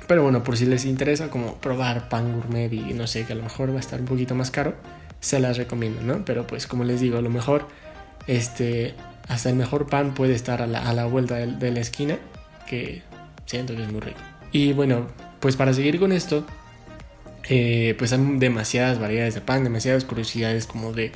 Pero 0.06 0.24
bueno, 0.24 0.42
por 0.42 0.56
si 0.56 0.66
les 0.66 0.84
interesa 0.84 1.30
como 1.30 1.56
probar 1.56 2.08
pan 2.08 2.32
gourmet 2.32 2.72
y 2.72 2.94
no 2.94 3.06
sé, 3.06 3.24
que 3.24 3.32
a 3.32 3.36
lo 3.36 3.44
mejor 3.44 3.70
va 3.70 3.76
a 3.76 3.80
estar 3.80 4.00
un 4.00 4.06
poquito 4.06 4.34
más 4.34 4.50
caro, 4.50 4.74
se 5.20 5.38
las 5.38 5.56
recomiendo, 5.56 6.02
¿no? 6.02 6.24
Pero 6.24 6.46
pues 6.46 6.66
como 6.66 6.82
les 6.82 7.00
digo, 7.00 7.18
a 7.18 7.22
lo 7.22 7.30
mejor 7.30 7.68
este, 8.26 8.94
hasta 9.28 9.50
el 9.50 9.56
mejor 9.56 9.88
pan 9.88 10.14
puede 10.14 10.34
estar 10.34 10.62
a 10.62 10.66
la, 10.66 11.04
vuelta 11.06 11.36
de, 11.36 11.70
la 11.70 11.80
esquina, 11.80 12.18
que 12.66 13.02
siento 13.46 13.76
que 13.76 13.84
es 13.84 13.92
muy 13.92 14.00
rico. 14.00 14.18
Y 14.50 14.72
bueno, 14.72 15.06
pues 15.38 15.54
para 15.54 15.72
seguir 15.72 16.00
con 16.00 16.10
esto, 16.10 16.44
eh, 17.48 17.94
pues 17.98 18.12
hay 18.12 18.20
demasiadas 18.38 18.98
variedades 18.98 19.34
de 19.34 19.40
pan, 19.40 19.62
demasiadas 19.62 20.04
curiosidades 20.04 20.66
como 20.66 20.92
de 20.92 21.12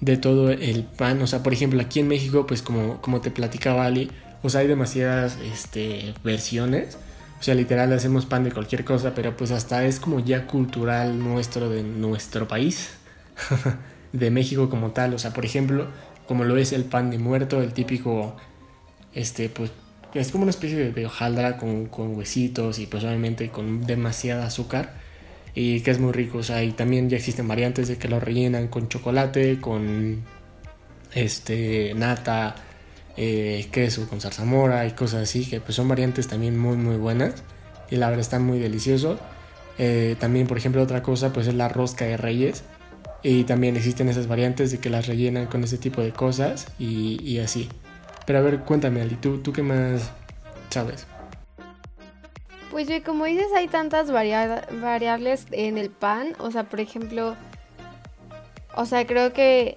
de 0.00 0.16
todo 0.16 0.50
el 0.50 0.84
pan. 0.84 1.20
O 1.22 1.26
sea, 1.26 1.42
por 1.42 1.52
ejemplo, 1.52 1.80
aquí 1.80 2.00
en 2.00 2.08
México, 2.08 2.46
pues 2.46 2.62
como, 2.62 3.00
como 3.00 3.20
te 3.20 3.30
platicaba 3.30 3.86
Ali, 3.86 4.10
o 4.42 4.48
sea, 4.48 4.62
hay 4.62 4.66
demasiadas 4.66 5.38
este, 5.52 6.14
versiones. 6.24 6.98
O 7.38 7.42
sea, 7.42 7.54
literal 7.54 7.92
hacemos 7.92 8.26
pan 8.26 8.44
de 8.44 8.52
cualquier 8.52 8.84
cosa, 8.84 9.14
pero 9.14 9.36
pues 9.36 9.50
hasta 9.50 9.84
es 9.84 9.98
como 9.98 10.20
ya 10.20 10.46
cultural 10.46 11.18
nuestro 11.18 11.70
de 11.70 11.82
nuestro 11.82 12.46
país, 12.48 12.90
de 14.12 14.30
México 14.30 14.68
como 14.68 14.90
tal. 14.90 15.14
O 15.14 15.18
sea, 15.18 15.32
por 15.32 15.44
ejemplo, 15.44 15.86
como 16.26 16.44
lo 16.44 16.56
es 16.56 16.72
el 16.72 16.84
pan 16.84 17.10
de 17.10 17.18
muerto, 17.18 17.62
el 17.62 17.72
típico, 17.72 18.36
este, 19.14 19.48
pues 19.48 19.70
es 20.14 20.32
como 20.32 20.42
una 20.42 20.50
especie 20.50 20.92
de, 20.92 21.06
hojaldra 21.06 21.56
con, 21.56 21.86
con 21.86 22.16
huesitos 22.16 22.78
y 22.78 22.86
pues 22.86 23.04
obviamente 23.04 23.48
con 23.48 23.86
demasiada 23.86 24.46
azúcar 24.46 24.99
y 25.54 25.80
que 25.80 25.90
es 25.90 25.98
muy 25.98 26.12
rico. 26.12 26.38
O 26.38 26.42
sea, 26.42 26.62
y 26.62 26.72
también 26.72 27.08
ya 27.10 27.16
existen 27.16 27.48
variantes 27.48 27.88
de 27.88 27.96
que 27.96 28.08
lo 28.08 28.20
rellenan 28.20 28.68
con 28.68 28.88
chocolate, 28.88 29.60
con 29.60 30.22
este 31.14 31.92
nata, 31.94 32.54
eh, 33.16 33.68
queso, 33.72 34.08
con 34.08 34.20
zarzamora 34.20 34.86
y 34.86 34.92
cosas 34.92 35.22
así, 35.22 35.44
que 35.44 35.60
pues 35.60 35.74
son 35.74 35.88
variantes 35.88 36.28
también 36.28 36.58
muy 36.58 36.76
muy 36.76 36.96
buenas 36.96 37.42
y 37.90 37.96
la 37.96 38.06
verdad 38.08 38.20
están 38.20 38.44
muy 38.44 38.58
deliciosos. 38.58 39.18
Eh, 39.78 40.16
también, 40.18 40.46
por 40.46 40.58
ejemplo, 40.58 40.82
otra 40.82 41.02
cosa 41.02 41.32
pues 41.32 41.46
es 41.46 41.54
la 41.54 41.68
rosca 41.68 42.04
de 42.04 42.16
reyes 42.16 42.64
y 43.22 43.44
también 43.44 43.76
existen 43.76 44.08
esas 44.08 44.26
variantes 44.26 44.70
de 44.70 44.78
que 44.78 44.90
las 44.90 45.06
rellenan 45.06 45.46
con 45.46 45.64
ese 45.64 45.78
tipo 45.78 46.02
de 46.02 46.12
cosas 46.12 46.68
y, 46.78 47.22
y 47.22 47.38
así. 47.38 47.68
Pero 48.26 48.38
a 48.38 48.42
ver, 48.42 48.60
cuéntame, 48.60 49.00
Ali, 49.00 49.16
¿tú, 49.16 49.38
tú 49.38 49.52
qué 49.52 49.62
más 49.62 50.10
sabes? 50.70 51.06
Pues 52.70 52.88
como 53.04 53.24
dices, 53.24 53.48
hay 53.54 53.66
tantas 53.66 54.12
variables 54.12 55.46
en 55.50 55.76
el 55.76 55.90
pan. 55.90 56.34
O 56.38 56.50
sea, 56.52 56.64
por 56.64 56.78
ejemplo, 56.78 57.34
o 58.76 58.86
sea, 58.86 59.06
creo 59.06 59.32
que, 59.32 59.76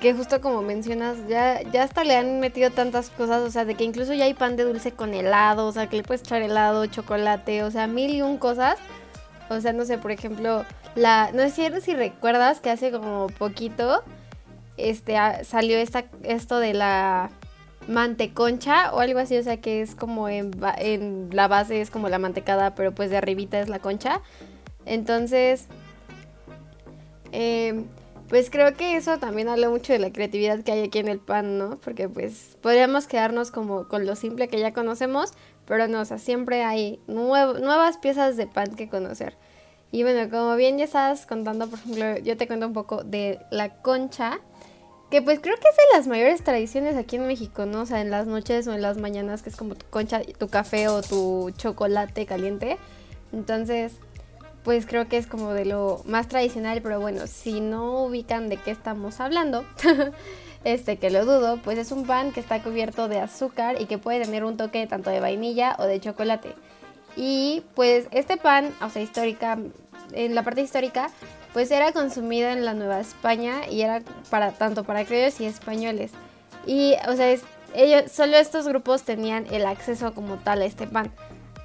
que 0.00 0.12
justo 0.12 0.40
como 0.40 0.60
mencionas, 0.62 1.16
ya, 1.28 1.62
ya 1.70 1.84
hasta 1.84 2.02
le 2.02 2.16
han 2.16 2.40
metido 2.40 2.70
tantas 2.70 3.10
cosas. 3.10 3.42
O 3.42 3.50
sea, 3.50 3.64
de 3.64 3.76
que 3.76 3.84
incluso 3.84 4.12
ya 4.12 4.24
hay 4.24 4.34
pan 4.34 4.56
de 4.56 4.64
dulce 4.64 4.90
con 4.92 5.14
helado. 5.14 5.68
O 5.68 5.72
sea, 5.72 5.88
que 5.88 5.96
le 5.96 6.02
puedes 6.02 6.22
echar 6.22 6.42
helado, 6.42 6.86
chocolate. 6.86 7.62
O 7.62 7.70
sea, 7.70 7.86
mil 7.86 8.12
y 8.12 8.22
un 8.22 8.38
cosas. 8.38 8.76
O 9.48 9.60
sea, 9.60 9.72
no 9.72 9.84
sé, 9.84 9.98
por 9.98 10.10
ejemplo, 10.10 10.64
la. 10.96 11.30
No 11.32 11.48
sé 11.48 11.80
si 11.80 11.94
recuerdas 11.94 12.60
que 12.60 12.70
hace 12.70 12.90
como 12.90 13.28
poquito. 13.28 14.02
Este 14.76 15.16
salió 15.44 15.76
esta, 15.78 16.06
esto 16.24 16.58
de 16.58 16.74
la 16.74 17.30
manteconcha 17.88 18.92
o 18.92 19.00
algo 19.00 19.18
así, 19.18 19.36
o 19.36 19.42
sea 19.42 19.60
que 19.60 19.82
es 19.82 19.94
como 19.94 20.28
en, 20.28 20.52
en 20.78 21.28
la 21.32 21.48
base 21.48 21.80
es 21.80 21.90
como 21.90 22.08
la 22.08 22.18
mantecada, 22.18 22.74
pero 22.74 22.94
pues 22.94 23.10
de 23.10 23.16
arribita 23.16 23.60
es 23.60 23.68
la 23.68 23.78
concha. 23.78 24.20
Entonces, 24.84 25.66
eh, 27.32 27.84
pues 28.28 28.48
creo 28.50 28.74
que 28.74 28.96
eso 28.96 29.18
también 29.18 29.48
habla 29.48 29.68
mucho 29.68 29.92
de 29.92 29.98
la 29.98 30.10
creatividad 30.10 30.62
que 30.62 30.72
hay 30.72 30.84
aquí 30.84 30.98
en 30.98 31.08
el 31.08 31.18
pan, 31.18 31.58
¿no? 31.58 31.78
Porque 31.80 32.08
pues 32.08 32.56
podríamos 32.62 33.06
quedarnos 33.06 33.50
como 33.50 33.88
con 33.88 34.06
lo 34.06 34.16
simple 34.16 34.48
que 34.48 34.58
ya 34.58 34.72
conocemos, 34.72 35.32
pero 35.66 35.86
no, 35.86 36.00
o 36.00 36.04
sea, 36.04 36.18
siempre 36.18 36.64
hay 36.64 37.00
nuevas 37.06 37.98
piezas 37.98 38.36
de 38.36 38.46
pan 38.46 38.74
que 38.74 38.88
conocer. 38.88 39.36
Y 39.90 40.04
bueno, 40.04 40.30
como 40.30 40.56
bien 40.56 40.78
ya 40.78 40.84
estabas 40.84 41.26
contando, 41.26 41.68
por 41.68 41.78
ejemplo, 41.78 42.18
yo 42.20 42.36
te 42.38 42.46
cuento 42.46 42.66
un 42.66 42.72
poco 42.72 43.04
de 43.04 43.38
la 43.50 43.76
concha, 43.82 44.40
que 45.12 45.20
pues 45.20 45.40
creo 45.40 45.56
que 45.56 45.68
es 45.68 45.76
de 45.76 45.98
las 45.98 46.06
mayores 46.06 46.42
tradiciones 46.42 46.96
aquí 46.96 47.16
en 47.16 47.26
México, 47.26 47.66
¿no? 47.66 47.82
O 47.82 47.86
sea, 47.86 48.00
en 48.00 48.10
las 48.10 48.26
noches 48.26 48.66
o 48.66 48.72
en 48.72 48.80
las 48.80 48.96
mañanas, 48.96 49.42
que 49.42 49.50
es 49.50 49.56
como 49.56 49.74
tu 49.74 49.84
concha, 49.90 50.22
tu 50.38 50.48
café 50.48 50.88
o 50.88 51.02
tu 51.02 51.52
chocolate 51.58 52.24
caliente. 52.24 52.78
Entonces, 53.30 53.92
pues 54.64 54.86
creo 54.86 55.08
que 55.08 55.18
es 55.18 55.26
como 55.26 55.52
de 55.52 55.66
lo 55.66 56.00
más 56.06 56.28
tradicional, 56.28 56.80
pero 56.80 56.98
bueno, 56.98 57.26
si 57.26 57.60
no 57.60 58.04
ubican 58.04 58.48
de 58.48 58.56
qué 58.56 58.70
estamos 58.70 59.20
hablando, 59.20 59.66
este 60.64 60.96
que 60.96 61.10
lo 61.10 61.26
dudo, 61.26 61.60
pues 61.62 61.76
es 61.76 61.92
un 61.92 62.06
pan 62.06 62.32
que 62.32 62.40
está 62.40 62.62
cubierto 62.62 63.08
de 63.08 63.20
azúcar 63.20 63.82
y 63.82 63.84
que 63.84 63.98
puede 63.98 64.24
tener 64.24 64.44
un 64.44 64.56
toque 64.56 64.86
tanto 64.86 65.10
de 65.10 65.20
vainilla 65.20 65.76
o 65.78 65.84
de 65.84 66.00
chocolate. 66.00 66.54
Y 67.16 67.64
pues 67.74 68.06
este 68.12 68.38
pan, 68.38 68.74
o 68.80 68.88
sea, 68.88 69.02
histórica, 69.02 69.58
en 70.12 70.34
la 70.34 70.42
parte 70.42 70.62
histórica, 70.62 71.10
pues 71.52 71.70
era 71.70 71.92
consumido 71.92 72.48
en 72.48 72.64
la 72.64 72.74
Nueva 72.74 73.00
España 73.00 73.68
y 73.70 73.82
era 73.82 74.02
para 74.30 74.52
tanto 74.52 74.84
para 74.84 75.04
criollos 75.04 75.40
y 75.40 75.46
españoles. 75.46 76.12
Y, 76.66 76.94
o 77.08 77.14
sea, 77.14 77.34
ellos, 77.74 78.12
solo 78.12 78.36
estos 78.36 78.66
grupos 78.68 79.02
tenían 79.02 79.46
el 79.50 79.66
acceso 79.66 80.14
como 80.14 80.36
tal 80.36 80.62
a 80.62 80.64
este 80.64 80.86
pan 80.86 81.10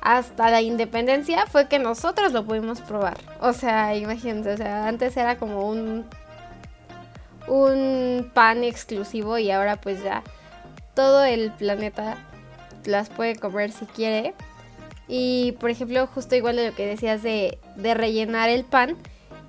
hasta 0.01 0.49
la 0.49 0.61
independencia 0.61 1.47
fue 1.47 1.67
que 1.67 1.79
nosotros 1.79 2.31
lo 2.31 2.45
pudimos 2.45 2.79
probar. 2.79 3.17
O 3.41 3.51
sea, 3.51 3.93
imagínense, 3.95 4.53
o 4.53 4.57
sea, 4.57 4.87
antes 4.87 5.17
era 5.17 5.37
como 5.37 5.67
un 5.67 6.05
un 7.47 8.29
pan 8.33 8.63
exclusivo 8.63 9.37
y 9.37 9.51
ahora 9.51 9.77
pues 9.77 10.03
ya 10.03 10.21
todo 10.93 11.23
el 11.23 11.51
planeta 11.51 12.17
las 12.85 13.09
puede 13.09 13.35
comer 13.35 13.71
si 13.71 13.85
quiere. 13.85 14.33
Y 15.07 15.53
por 15.59 15.69
ejemplo, 15.69 16.05
justo 16.07 16.35
igual 16.35 16.57
de 16.57 16.69
lo 16.69 16.75
que 16.75 16.85
decías 16.85 17.23
de, 17.23 17.57
de 17.75 17.93
rellenar 17.93 18.49
el 18.49 18.65
pan, 18.65 18.97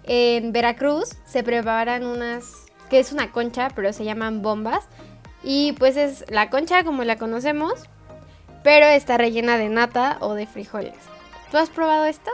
en 0.09 0.53
Veracruz 0.53 1.11
se 1.25 1.43
preparan 1.43 2.05
unas, 2.05 2.67
que 2.91 2.99
es 2.99 3.13
una 3.13 3.31
concha, 3.31 3.69
pero 3.75 3.93
se 3.93 4.05
llaman 4.05 4.43
bombas. 4.43 4.89
Y 5.45 5.73
pues 5.73 5.97
es 5.97 6.25
la 6.29 6.51
concha 6.51 6.83
como 6.83 7.05
la 7.05 7.17
conocemos, 7.17 7.75
pero 8.65 8.87
está 8.87 9.19
rellena 9.19 9.57
de 9.57 9.69
nata 9.69 10.19
o 10.21 10.35
de 10.35 10.47
frijoles. 10.47 10.97
¿Tú 11.51 11.59
has 11.59 11.71
probado 11.71 12.07
esto? 12.07 12.31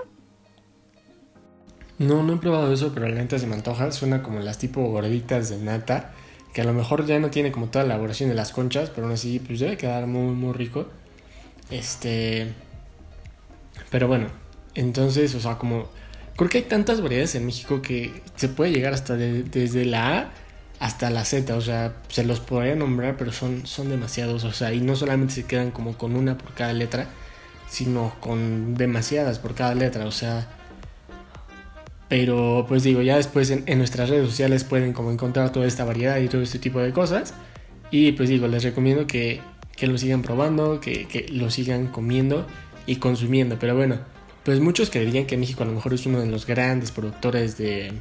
No, 1.98 2.22
no 2.22 2.34
he 2.34 2.36
probado 2.38 2.72
eso, 2.72 2.92
pero 2.94 3.08
la 3.08 3.16
neta 3.16 3.38
se 3.38 3.46
me 3.46 3.54
antoja. 3.54 3.92
Suena 3.92 4.22
como 4.22 4.40
las 4.40 4.58
tipo 4.58 4.82
gorditas 4.82 5.50
de 5.50 5.58
nata, 5.58 6.12
que 6.52 6.62
a 6.62 6.64
lo 6.64 6.72
mejor 6.72 7.06
ya 7.06 7.18
no 7.18 7.30
tiene 7.30 7.52
como 7.52 7.66
toda 7.66 7.84
la 7.84 7.94
elaboración 7.94 8.28
de 8.28 8.34
las 8.34 8.52
conchas, 8.52 8.90
pero 8.90 9.06
aún 9.06 9.14
así 9.14 9.38
pues 9.38 9.60
debe 9.60 9.76
quedar 9.76 10.06
muy, 10.06 10.34
muy 10.34 10.52
rico. 10.52 10.86
Este... 11.70 12.52
Pero 13.90 14.08
bueno, 14.08 14.28
entonces, 14.74 15.34
o 15.34 15.40
sea, 15.40 15.58
como... 15.58 15.88
Creo 16.36 16.50
que 16.50 16.58
hay 16.58 16.64
tantas 16.64 17.00
variedades 17.00 17.34
en 17.36 17.46
México 17.46 17.80
que 17.80 18.22
se 18.34 18.48
puede 18.48 18.72
llegar 18.72 18.92
hasta 18.92 19.16
desde 19.16 19.84
la 19.84 20.18
A 20.18 20.30
hasta 20.80 21.08
la 21.10 21.24
Z, 21.24 21.56
o 21.56 21.60
sea, 21.60 21.94
se 22.08 22.24
los 22.24 22.40
podría 22.40 22.74
nombrar, 22.74 23.16
pero 23.16 23.32
son, 23.32 23.66
son 23.66 23.88
demasiados, 23.88 24.44
o 24.44 24.52
sea, 24.52 24.74
y 24.74 24.80
no 24.80 24.96
solamente 24.96 25.32
se 25.32 25.44
quedan 25.44 25.70
como 25.70 25.96
con 25.96 26.16
una 26.16 26.36
por 26.36 26.52
cada 26.52 26.72
letra, 26.72 27.06
sino 27.68 28.14
con 28.20 28.74
demasiadas 28.74 29.38
por 29.38 29.54
cada 29.54 29.74
letra, 29.74 30.04
o 30.06 30.10
sea, 30.10 30.48
pero 32.08 32.66
pues 32.68 32.82
digo, 32.82 33.02
ya 33.02 33.16
después 33.16 33.50
en, 33.50 33.78
nuestras 33.78 34.10
redes 34.10 34.28
sociales 34.28 34.64
pueden 34.64 34.92
como 34.92 35.10
encontrar 35.10 35.52
toda 35.52 35.66
esta 35.66 35.84
variedad 35.84 36.18
y 36.18 36.28
todo 36.28 36.42
este 36.42 36.58
tipo 36.58 36.80
de 36.80 36.92
cosas, 36.92 37.34
y 37.90 38.12
pues 38.12 38.28
digo, 38.28 38.48
les 38.48 38.64
recomiendo 38.64 39.06
que, 39.06 39.40
que 39.76 39.86
lo 39.86 39.96
sigan 39.96 40.22
probando, 40.22 40.80
que, 40.80 41.06
que 41.06 41.28
lo 41.30 41.50
sigan 41.50 41.86
comiendo 41.86 42.46
y 42.86 42.96
consumiendo, 42.96 43.56
pero 43.58 43.76
bueno, 43.76 44.00
pues 44.44 44.60
muchos 44.60 44.90
creerían 44.90 45.26
que 45.26 45.36
México 45.36 45.62
a 45.62 45.66
lo 45.66 45.72
mejor 45.72 45.94
es 45.94 46.06
uno 46.06 46.20
de 46.20 46.26
los 46.26 46.46
grandes 46.46 46.90
productores 46.90 47.56
de 47.56 47.92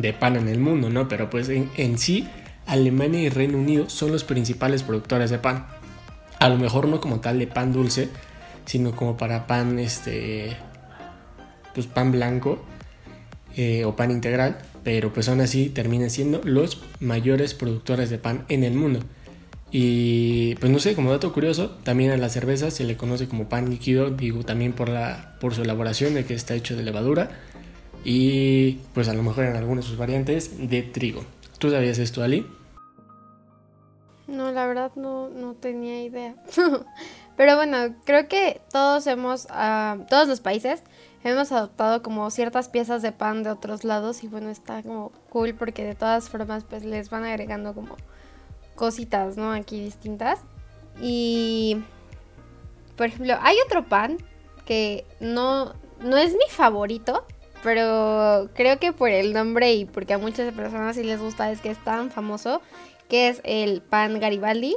de 0.00 0.12
pan 0.12 0.36
en 0.36 0.48
el 0.48 0.58
mundo, 0.58 0.90
¿no? 0.90 1.08
Pero 1.08 1.30
pues 1.30 1.48
en, 1.48 1.98
sí, 1.98 2.28
Alemania 2.66 3.22
y 3.22 3.28
Reino 3.28 3.58
Unido 3.58 3.88
son 3.88 4.12
los 4.12 4.24
principales 4.24 4.82
productores 4.82 5.30
de 5.30 5.38
pan. 5.38 5.66
A 6.38 6.48
lo 6.48 6.56
mejor 6.56 6.86
no 6.88 7.00
como 7.00 7.20
tal 7.20 7.38
de 7.38 7.46
pan 7.46 7.72
dulce, 7.72 8.08
sino 8.64 8.94
como 8.94 9.16
para 9.16 9.46
pan, 9.46 9.78
este, 9.78 10.56
pues 11.74 11.86
pan 11.86 12.12
blanco 12.12 12.64
eh, 13.56 13.84
o 13.84 13.96
pan 13.96 14.10
integral, 14.10 14.58
pero 14.84 15.12
pues 15.12 15.28
aún 15.28 15.40
así 15.40 15.68
terminan 15.68 16.10
siendo 16.10 16.40
los 16.44 16.82
mayores 17.00 17.54
productores 17.54 18.10
de 18.10 18.18
pan 18.18 18.44
en 18.48 18.64
el 18.64 18.74
mundo. 18.74 19.00
Y 19.70 20.54
pues 20.56 20.72
no 20.72 20.78
sé, 20.78 20.94
como 20.94 21.10
dato 21.10 21.32
curioso, 21.32 21.70
también 21.82 22.10
a 22.10 22.16
la 22.16 22.28
cerveza 22.30 22.70
se 22.70 22.84
le 22.84 22.96
conoce 22.96 23.28
como 23.28 23.48
pan 23.48 23.68
líquido, 23.68 24.10
digo 24.10 24.42
también 24.42 24.72
por, 24.72 24.88
la, 24.88 25.36
por 25.40 25.54
su 25.54 25.62
elaboración 25.62 26.14
de 26.14 26.24
que 26.24 26.34
está 26.34 26.54
hecho 26.54 26.74
de 26.74 26.82
levadura 26.82 27.30
y 28.04 28.78
pues 28.94 29.08
a 29.08 29.14
lo 29.14 29.22
mejor 29.22 29.44
en 29.44 29.56
algunas 29.56 29.84
de 29.84 29.90
sus 29.90 29.98
variantes 29.98 30.70
de 30.70 30.82
trigo. 30.82 31.24
¿Tú 31.58 31.70
sabías 31.70 31.98
esto, 31.98 32.22
Ali? 32.22 32.46
No, 34.26 34.52
la 34.52 34.66
verdad 34.66 34.92
no, 34.96 35.28
no 35.28 35.54
tenía 35.54 36.02
idea. 36.02 36.34
Pero 37.36 37.56
bueno, 37.56 37.94
creo 38.04 38.26
que 38.28 38.60
todos 38.72 39.06
hemos, 39.06 39.46
uh, 39.46 40.04
todos 40.08 40.28
los 40.28 40.40
países 40.40 40.82
hemos 41.24 41.52
adoptado 41.52 42.02
como 42.02 42.30
ciertas 42.30 42.68
piezas 42.68 43.02
de 43.02 43.12
pan 43.12 43.42
de 43.42 43.50
otros 43.50 43.84
lados 43.84 44.24
y 44.24 44.28
bueno, 44.28 44.50
está 44.50 44.82
como 44.82 45.12
cool 45.28 45.54
porque 45.54 45.84
de 45.84 45.94
todas 45.94 46.28
formas 46.28 46.64
pues 46.64 46.84
les 46.84 47.10
van 47.10 47.24
agregando 47.24 47.74
como 47.74 47.96
cositas, 48.78 49.36
¿no? 49.36 49.52
Aquí 49.52 49.80
distintas. 49.80 50.40
Y, 51.02 51.82
por 52.96 53.06
ejemplo, 53.08 53.34
hay 53.42 53.56
otro 53.66 53.84
pan 53.84 54.16
que 54.64 55.04
no, 55.20 55.74
no 56.00 56.16
es 56.16 56.32
mi 56.32 56.48
favorito, 56.48 57.24
pero 57.62 58.48
creo 58.54 58.78
que 58.78 58.92
por 58.92 59.10
el 59.10 59.32
nombre 59.32 59.74
y 59.74 59.84
porque 59.84 60.14
a 60.14 60.18
muchas 60.18 60.52
personas 60.54 60.96
sí 60.96 61.02
les 61.02 61.20
gusta 61.20 61.50
es 61.50 61.60
que 61.60 61.70
es 61.70 61.82
tan 61.84 62.10
famoso, 62.10 62.62
que 63.08 63.28
es 63.28 63.40
el 63.44 63.82
pan 63.82 64.20
Garibaldi, 64.20 64.76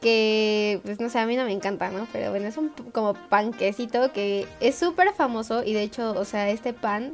que 0.00 0.80
pues 0.84 1.00
no 1.00 1.08
sé, 1.08 1.18
a 1.18 1.26
mí 1.26 1.36
no 1.36 1.44
me 1.44 1.52
encanta, 1.52 1.90
¿no? 1.90 2.06
Pero 2.12 2.30
bueno, 2.30 2.48
es 2.48 2.56
un 2.56 2.70
como 2.92 3.14
panquecito 3.14 4.12
que 4.12 4.46
es 4.60 4.76
súper 4.76 5.12
famoso 5.12 5.62
y 5.64 5.72
de 5.72 5.82
hecho, 5.82 6.12
o 6.12 6.24
sea, 6.24 6.48
este 6.50 6.72
pan 6.72 7.12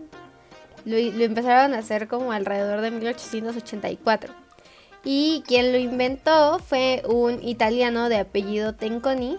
lo, 0.85 0.97
lo 0.97 1.25
empezaron 1.25 1.75
a 1.75 1.79
hacer 1.79 2.09
como 2.09 2.33
alrededor 2.33 2.81
de 2.81 2.91
1884. 2.91 4.44
Y 5.05 5.43
quien 5.47 5.73
lo 5.73 5.79
inventó 5.79 6.59
fue 6.59 7.03
un 7.07 7.43
italiano 7.47 8.09
de 8.09 8.19
apellido 8.19 8.75
Tenconi, 8.75 9.39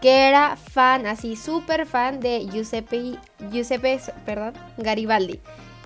que 0.00 0.28
era 0.28 0.56
fan, 0.56 1.06
así 1.06 1.36
súper 1.36 1.86
fan 1.86 2.20
de 2.20 2.46
Giuseppe, 2.50 3.16
Giuseppe 3.50 4.00
perdón, 4.24 4.54
Garibaldi, 4.76 5.40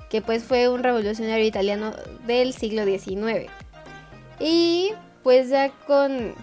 que 0.09 0.23
pues 0.23 0.45
fue 0.45 0.69
un 0.69 0.83
revolucionario 0.83 1.45
italiano 1.45 1.92
del 2.26 2.54
siglo 2.54 2.85
XIX. 2.85 3.50
Y 4.40 4.92
pues 5.23 5.50
ya 5.50 5.71
con, 5.87 6.35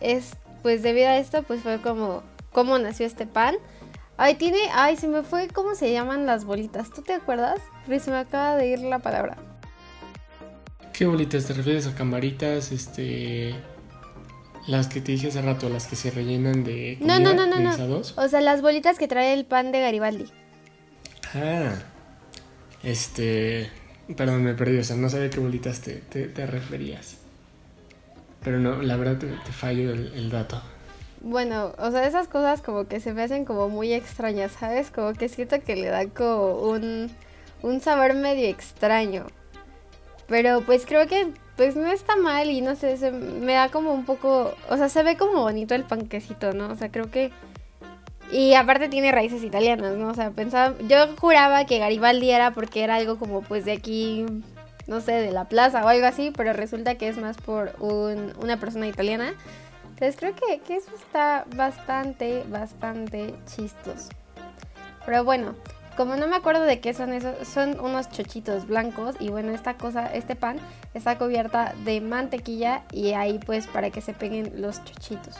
es, 0.00 0.36
pues 0.62 0.82
debido 0.82 1.08
a 1.08 1.18
esto, 1.18 1.42
pues 1.42 1.60
fue 1.60 1.80
como, 1.80 2.22
cómo 2.52 2.78
nació 2.78 3.06
este 3.06 3.26
pan. 3.26 3.56
Ay, 4.16 4.36
tiene, 4.36 4.58
ay, 4.72 4.96
se 4.96 5.08
me 5.08 5.22
fue 5.22 5.48
cómo 5.48 5.74
se 5.74 5.92
llaman 5.92 6.26
las 6.26 6.44
bolitas, 6.44 6.90
¿tú 6.90 7.02
te 7.02 7.14
acuerdas? 7.14 7.58
Pero 7.86 8.00
se 8.00 8.10
me 8.10 8.18
acaba 8.18 8.56
de 8.56 8.68
ir 8.68 8.78
la 8.80 9.00
palabra. 9.00 9.36
¿Qué 10.92 11.06
bolitas? 11.06 11.46
¿Te 11.46 11.54
refieres 11.54 11.86
a 11.86 11.94
camaritas? 11.94 12.72
Este... 12.72 13.54
Las 14.66 14.86
que 14.86 15.00
te 15.00 15.12
dije 15.12 15.28
hace 15.28 15.42
rato, 15.42 15.68
las 15.68 15.86
que 15.86 15.96
se 15.96 16.10
rellenan 16.12 16.62
de 16.62 16.96
no, 17.00 17.18
no, 17.18 17.34
no, 17.34 17.46
no, 17.46 17.58
no. 17.58 18.02
O 18.16 18.28
sea, 18.28 18.40
las 18.40 18.62
bolitas 18.62 18.96
que 18.96 19.08
trae 19.08 19.32
el 19.32 19.44
pan 19.44 19.72
de 19.72 19.80
Garibaldi. 19.80 20.26
Ah. 21.34 21.72
Este. 22.84 23.70
Perdón, 24.16 24.44
me 24.44 24.54
perdí. 24.54 24.78
O 24.78 24.84
sea, 24.84 24.94
no 24.94 25.08
sabía 25.08 25.30
qué 25.30 25.40
bolitas 25.40 25.80
te, 25.80 25.94
te, 25.94 26.46
referías. 26.46 27.16
Pero 28.44 28.60
no, 28.60 28.82
la 28.82 28.96
verdad 28.96 29.18
te, 29.18 29.26
te 29.26 29.52
fallo 29.52 29.92
el, 29.92 30.12
el, 30.14 30.30
dato. 30.30 30.62
Bueno, 31.20 31.72
o 31.78 31.90
sea, 31.90 32.06
esas 32.06 32.28
cosas 32.28 32.62
como 32.62 32.86
que 32.86 33.00
se 33.00 33.12
me 33.12 33.22
hacen 33.22 33.44
como 33.44 33.68
muy 33.68 33.92
extrañas, 33.92 34.52
¿sabes? 34.52 34.92
Como 34.92 35.12
que 35.12 35.28
siento 35.28 35.60
que 35.60 35.74
le 35.74 35.88
da 35.88 36.06
como 36.06 36.54
un, 36.70 37.10
un 37.62 37.80
sabor 37.80 38.14
medio 38.14 38.48
extraño. 38.48 39.26
Pero 40.28 40.62
pues 40.62 40.86
creo 40.86 41.06
que 41.06 41.32
pues 41.56 41.76
no 41.76 41.90
está 41.90 42.16
mal 42.16 42.50
y 42.50 42.60
no 42.60 42.76
sé, 42.76 42.96
se 42.96 43.10
me 43.10 43.52
da 43.52 43.68
como 43.68 43.92
un 43.92 44.04
poco, 44.04 44.54
o 44.68 44.76
sea, 44.76 44.88
se 44.88 45.02
ve 45.02 45.16
como 45.16 45.42
bonito 45.42 45.74
el 45.74 45.84
panquecito, 45.84 46.52
¿no? 46.52 46.68
O 46.70 46.76
sea, 46.76 46.90
creo 46.90 47.10
que... 47.10 47.30
Y 48.30 48.54
aparte 48.54 48.88
tiene 48.88 49.12
raíces 49.12 49.44
italianas, 49.44 49.92
¿no? 49.96 50.08
O 50.08 50.14
sea, 50.14 50.30
pensaba, 50.30 50.74
yo 50.88 50.96
juraba 51.18 51.66
que 51.66 51.78
Garibaldi 51.78 52.30
era 52.30 52.52
porque 52.52 52.82
era 52.82 52.94
algo 52.94 53.18
como 53.18 53.42
pues 53.42 53.66
de 53.66 53.72
aquí, 53.72 54.24
no 54.86 55.00
sé, 55.02 55.12
de 55.12 55.32
la 55.32 55.44
plaza 55.44 55.84
o 55.84 55.88
algo 55.88 56.06
así, 56.06 56.32
pero 56.34 56.54
resulta 56.54 56.94
que 56.94 57.08
es 57.08 57.18
más 57.18 57.36
por 57.36 57.74
una 57.78 58.56
persona 58.58 58.86
italiana. 58.86 59.34
Entonces 59.90 60.16
creo 60.16 60.34
que, 60.34 60.60
que 60.60 60.76
eso 60.76 60.90
está 60.94 61.44
bastante, 61.54 62.42
bastante 62.48 63.34
chistoso. 63.46 64.08
Pero 65.04 65.24
bueno, 65.24 65.54
como 65.96 66.16
no 66.16 66.26
me 66.26 66.36
acuerdo 66.36 66.62
de 66.64 66.80
qué 66.80 66.94
son 66.94 67.12
esos, 67.12 67.46
son 67.46 67.78
unos 67.80 68.10
chochitos 68.10 68.66
blancos 68.66 69.16
y 69.20 69.28
bueno, 69.28 69.52
esta 69.52 69.76
cosa, 69.76 70.06
este 70.06 70.36
pan 70.36 70.56
está 70.94 71.18
cubierta 71.18 71.74
de 71.84 72.00
mantequilla 72.00 72.84
y 72.92 73.12
ahí 73.12 73.38
pues 73.44 73.66
para 73.66 73.90
que 73.90 74.00
se 74.00 74.12
peguen 74.12 74.60
los 74.60 74.84
chochitos. 74.84 75.36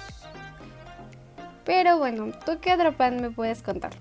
Pero 1.64 1.98
bueno, 1.98 2.32
¿tú 2.44 2.58
qué 2.60 2.72
otro 2.74 2.92
pan 2.92 3.20
me 3.20 3.30
puedes 3.30 3.62
contar? 3.62 3.92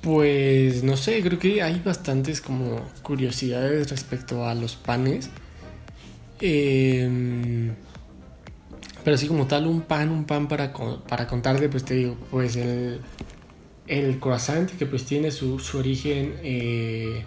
Pues 0.00 0.82
no 0.82 0.96
sé, 0.96 1.22
creo 1.22 1.38
que 1.38 1.62
hay 1.62 1.80
bastantes 1.80 2.40
como 2.40 2.80
curiosidades 3.02 3.90
respecto 3.90 4.44
a 4.46 4.54
los 4.54 4.74
panes. 4.74 5.30
Em, 6.40 7.72
pero 9.04 9.14
así 9.14 9.28
como 9.28 9.46
tal, 9.46 9.66
un 9.68 9.82
pan, 9.82 10.10
un 10.10 10.24
pan 10.24 10.48
para, 10.48 10.72
para 10.72 11.26
contarte, 11.28 11.68
pues 11.68 11.84
te 11.84 11.94
digo, 11.94 12.16
pues 12.30 12.56
el, 12.56 13.00
el 13.86 14.18
croissant, 14.20 14.70
que 14.70 14.86
pues 14.86 15.04
tiene 15.04 15.30
su, 15.30 15.60
origen 15.74 16.34
eh, 16.42 17.24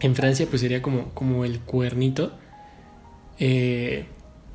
en 0.00 0.14
Francia, 0.14 0.46
pues 0.48 0.62
sería 0.62 0.82
como, 0.82 1.10
como 1.10 1.44
el 1.44 1.60
cuernito. 1.60 2.32
Eh, 3.38 4.06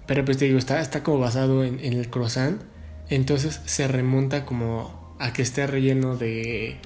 pero 0.06 0.24
pues 0.26 0.38
te 0.38 0.46
digo, 0.46 0.58
está, 0.58 0.82
está 0.82 1.04
como 1.04 1.20
basado 1.20 1.64
en, 1.64 1.80
el 1.82 2.10
croissant. 2.10 2.62
Entonces 3.10 3.62
se 3.66 3.88
remonta 3.88 4.46
como 4.46 5.16
a 5.20 5.34
que 5.34 5.42
esté 5.42 5.68
relleno 5.68 6.18
de... 6.18 6.78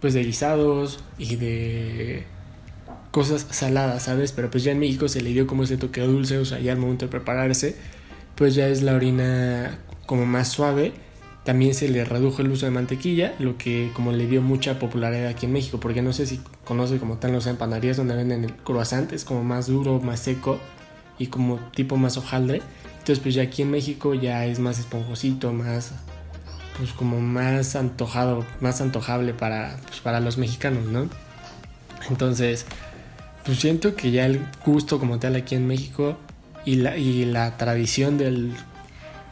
Pues 0.00 0.14
de 0.14 0.22
guisados 0.24 1.02
y 1.18 1.36
de 1.36 2.24
cosas 3.10 3.46
saladas, 3.50 4.04
¿sabes? 4.04 4.32
Pero 4.32 4.50
pues 4.50 4.62
ya 4.62 4.72
en 4.72 4.78
México 4.78 5.08
se 5.08 5.22
le 5.22 5.30
dio 5.30 5.46
como 5.46 5.64
ese 5.64 5.78
toque 5.78 6.02
dulce, 6.02 6.36
o 6.38 6.44
sea, 6.44 6.60
ya 6.60 6.72
al 6.72 6.78
momento 6.78 7.06
de 7.06 7.10
prepararse, 7.10 7.76
pues 8.34 8.54
ya 8.54 8.68
es 8.68 8.82
la 8.82 8.94
orina 8.94 9.78
como 10.04 10.26
más 10.26 10.48
suave 10.48 10.92
también 11.46 11.74
se 11.74 11.88
le 11.88 12.04
redujo 12.04 12.42
el 12.42 12.50
uso 12.50 12.66
de 12.66 12.72
mantequilla, 12.72 13.32
lo 13.38 13.56
que 13.56 13.92
como 13.94 14.10
le 14.10 14.26
dio 14.26 14.42
mucha 14.42 14.80
popularidad 14.80 15.28
aquí 15.28 15.46
en 15.46 15.52
México, 15.52 15.78
porque 15.78 16.02
no 16.02 16.12
sé 16.12 16.26
si 16.26 16.40
conoce 16.64 16.98
como 16.98 17.14
están 17.14 17.32
los 17.32 17.46
empanaderías 17.46 17.96
donde 17.96 18.16
venden 18.16 18.42
el 18.42 18.52
croissant, 18.52 19.12
es 19.12 19.24
como 19.24 19.44
más 19.44 19.68
duro, 19.68 20.00
más 20.00 20.18
seco 20.18 20.58
y 21.20 21.28
como 21.28 21.60
tipo 21.72 21.96
más 21.96 22.16
hojaldre. 22.16 22.62
Entonces 22.98 23.20
pues 23.20 23.36
ya 23.36 23.44
aquí 23.44 23.62
en 23.62 23.70
México 23.70 24.12
ya 24.12 24.44
es 24.44 24.58
más 24.58 24.80
esponjosito, 24.80 25.52
más 25.52 25.92
pues 26.76 26.92
como 26.92 27.20
más 27.20 27.76
antojado, 27.76 28.44
más 28.60 28.80
antojable 28.80 29.32
para, 29.32 29.78
pues, 29.86 30.00
para 30.00 30.18
los 30.18 30.38
mexicanos, 30.38 30.84
¿no? 30.86 31.08
Entonces, 32.10 32.66
pues 33.44 33.60
siento 33.60 33.94
que 33.94 34.10
ya 34.10 34.26
el 34.26 34.44
gusto 34.64 34.98
como 34.98 35.20
tal 35.20 35.36
aquí 35.36 35.54
en 35.54 35.66
México 35.66 36.18
y 36.64 36.74
la, 36.76 36.96
y 36.96 37.24
la 37.24 37.56
tradición 37.56 38.18
del 38.18 38.52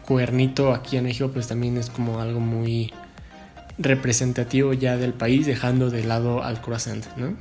cuernito 0.07 0.73
aquí 0.73 0.97
en 0.97 1.05
México 1.05 1.31
pues 1.33 1.49
también 1.49 1.77
es 1.77 1.91
como 1.91 2.21
algo 2.21 2.41
muy 2.41 2.93
representativo 3.79 4.73
ya 4.73 4.97
del 4.97 5.13
país 5.13 5.47
dejando 5.47 5.91
de 5.91 6.05
lado 6.05 6.43
al 6.43 6.61
croissant, 6.61 7.05
¿no? 7.17 7.37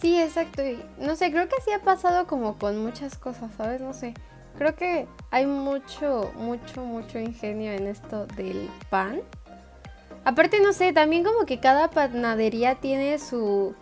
Sí, 0.00 0.20
exacto. 0.20 0.62
no 0.98 1.16
sé, 1.16 1.30
creo 1.30 1.48
que 1.48 1.56
sí 1.64 1.72
ha 1.72 1.80
pasado 1.80 2.26
como 2.26 2.58
con 2.58 2.78
muchas 2.78 3.16
cosas, 3.16 3.50
¿sabes? 3.56 3.80
No 3.80 3.94
sé. 3.94 4.12
Creo 4.58 4.76
que 4.76 5.08
hay 5.30 5.46
mucho, 5.46 6.30
mucho, 6.36 6.84
mucho 6.84 7.18
ingenio 7.18 7.72
en 7.72 7.86
esto 7.86 8.26
del 8.36 8.68
pan. 8.90 9.20
Aparte, 10.24 10.60
no 10.60 10.72
sé, 10.72 10.92
también 10.92 11.24
como 11.24 11.46
que 11.46 11.58
cada 11.58 11.90
panadería 11.90 12.76
tiene 12.76 13.18
su, 13.18 13.74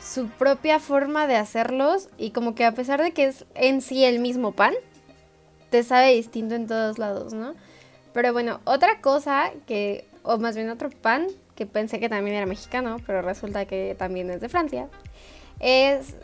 su 0.00 0.28
propia 0.28 0.78
forma 0.78 1.26
de 1.26 1.36
hacerlos 1.36 2.08
y 2.18 2.30
como 2.30 2.54
que 2.54 2.64
a 2.64 2.72
pesar 2.72 3.02
de 3.02 3.12
que 3.12 3.24
es 3.26 3.44
en 3.54 3.80
sí 3.80 4.04
el 4.04 4.18
mismo 4.18 4.52
pan, 4.52 4.74
te 5.72 5.82
sabe 5.82 6.14
distinto 6.14 6.54
en 6.54 6.66
todos 6.66 6.98
lados, 6.98 7.32
¿no? 7.32 7.54
Pero 8.12 8.34
bueno, 8.34 8.60
otra 8.64 9.00
cosa 9.00 9.50
que, 9.66 10.06
o 10.22 10.36
más 10.36 10.54
bien 10.54 10.68
otro 10.68 10.90
pan, 10.90 11.28
que 11.56 11.64
pensé 11.64 11.98
que 11.98 12.10
también 12.10 12.36
era 12.36 12.44
mexicano, 12.44 12.98
pero 13.06 13.22
resulta 13.22 13.64
que 13.64 13.96
también 13.98 14.30
es 14.30 14.42
de 14.42 14.50
Francia, 14.50 14.88
es 15.60 16.14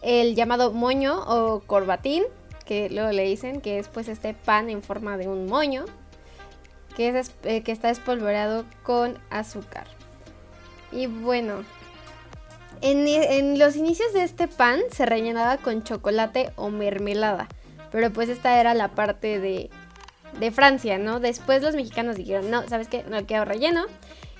el 0.00 0.34
llamado 0.34 0.72
moño 0.72 1.22
o 1.26 1.60
corbatín, 1.60 2.24
que 2.64 2.88
luego 2.88 3.12
le 3.12 3.24
dicen 3.24 3.60
que 3.60 3.78
es 3.78 3.88
pues 3.88 4.08
este 4.08 4.32
pan 4.32 4.70
en 4.70 4.82
forma 4.82 5.18
de 5.18 5.28
un 5.28 5.46
moño, 5.46 5.84
que, 6.96 7.10
es, 7.10 7.34
eh, 7.42 7.62
que 7.62 7.72
está 7.72 7.90
espolvoreado 7.90 8.64
con 8.82 9.18
azúcar. 9.28 9.86
Y 10.92 11.08
bueno, 11.08 11.62
en, 12.80 13.06
en 13.06 13.58
los 13.58 13.76
inicios 13.76 14.14
de 14.14 14.22
este 14.22 14.48
pan 14.48 14.80
se 14.90 15.04
rellenaba 15.04 15.58
con 15.58 15.82
chocolate 15.82 16.52
o 16.56 16.70
mermelada 16.70 17.48
pero 17.94 18.12
pues 18.12 18.28
esta 18.28 18.58
era 18.58 18.74
la 18.74 18.88
parte 18.88 19.38
de, 19.38 19.70
de 20.40 20.50
Francia, 20.50 20.98
¿no? 20.98 21.20
Después 21.20 21.62
los 21.62 21.76
mexicanos 21.76 22.16
dijeron, 22.16 22.50
no, 22.50 22.66
¿sabes 22.66 22.88
qué? 22.88 23.04
No 23.08 23.24
quedó 23.24 23.44
relleno. 23.44 23.84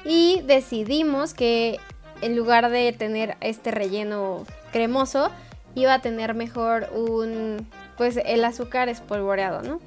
Y 0.04 0.42
decidimos 0.42 1.34
que 1.34 1.78
en 2.20 2.34
lugar 2.34 2.68
de 2.68 2.92
tener 2.92 3.36
este 3.40 3.70
relleno 3.70 4.44
cremoso, 4.72 5.30
iba 5.76 5.94
a 5.94 6.00
tener 6.00 6.34
mejor 6.34 6.88
un, 6.96 7.68
pues 7.96 8.18
el 8.24 8.44
azúcar 8.44 8.88
espolvoreado, 8.88 9.62
¿no? 9.62 9.78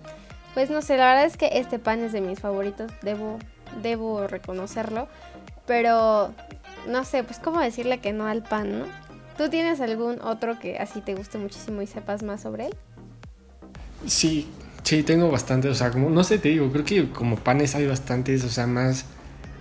Pues 0.54 0.70
no 0.70 0.82
sé, 0.82 0.96
la 0.96 1.08
verdad 1.08 1.26
es 1.26 1.36
que 1.36 1.50
este 1.60 1.78
pan 1.78 2.00
es 2.00 2.14
de 2.14 2.22
mis 2.22 2.40
favoritos, 2.40 2.90
debo, 3.02 3.38
debo 3.84 4.28
reconocerlo, 4.28 5.10
pero 5.66 6.34
no 6.88 7.04
sé, 7.04 7.22
pues 7.26 7.38
cómo 7.40 7.60
decirle 7.60 8.00
que 8.00 8.14
no 8.14 8.28
al 8.28 8.44
pan, 8.44 8.80
¿no? 8.80 8.86
¿Tú 9.38 9.50
tienes 9.50 9.82
algún 9.82 10.22
otro 10.22 10.58
que 10.58 10.78
así 10.78 11.02
te 11.02 11.16
guste 11.16 11.38
muchísimo 11.38 11.82
y 11.82 11.88
sepas 11.88 12.24
más 12.24 12.40
sobre 12.40 12.68
él? 12.68 12.78
Sí, 14.06 14.48
sí, 14.84 15.04
tengo 15.04 15.30
bastante, 15.32 15.70
o 15.70 15.76
sea, 15.76 15.92
como, 15.92 16.10
no 16.10 16.24
sé, 16.24 16.38
te 16.38 16.50
digo, 16.50 16.72
creo 16.72 16.86
que 16.86 17.10
como 17.10 17.38
panes 17.38 17.76
hay 17.76 17.88
bastantes, 17.88 18.44
o 18.44 18.50
sea, 18.50 18.68
más, 18.68 19.06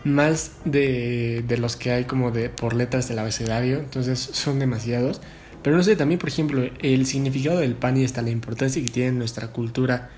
más 0.05 0.53
de, 0.65 1.45
de 1.47 1.59
los 1.59 1.77
que 1.77 1.91
hay 1.91 2.05
como 2.05 2.31
de 2.31 2.49
por 2.51 2.75
letras 2.75 3.09
del 3.09 3.19
abecedario, 3.19 3.79
entonces 3.79 4.19
son 4.19 4.59
demasiados. 4.59 5.21
Pero 5.63 5.77
no 5.77 5.83
sé, 5.83 5.97
también, 5.97 6.21
por 6.21 6.29
ejemplo, 6.29 6.63
el 6.81 7.07
significado 7.07 7.59
del 7.59 7.75
pan 7.75 7.97
y 7.97 8.05
hasta 8.05 8.23
la 8.23 8.31
importancia 8.31 8.83
que 8.83 8.89
tiene 8.89 9.09
en 9.09 9.19
nuestra 9.19 9.49
cultura, 9.49 10.11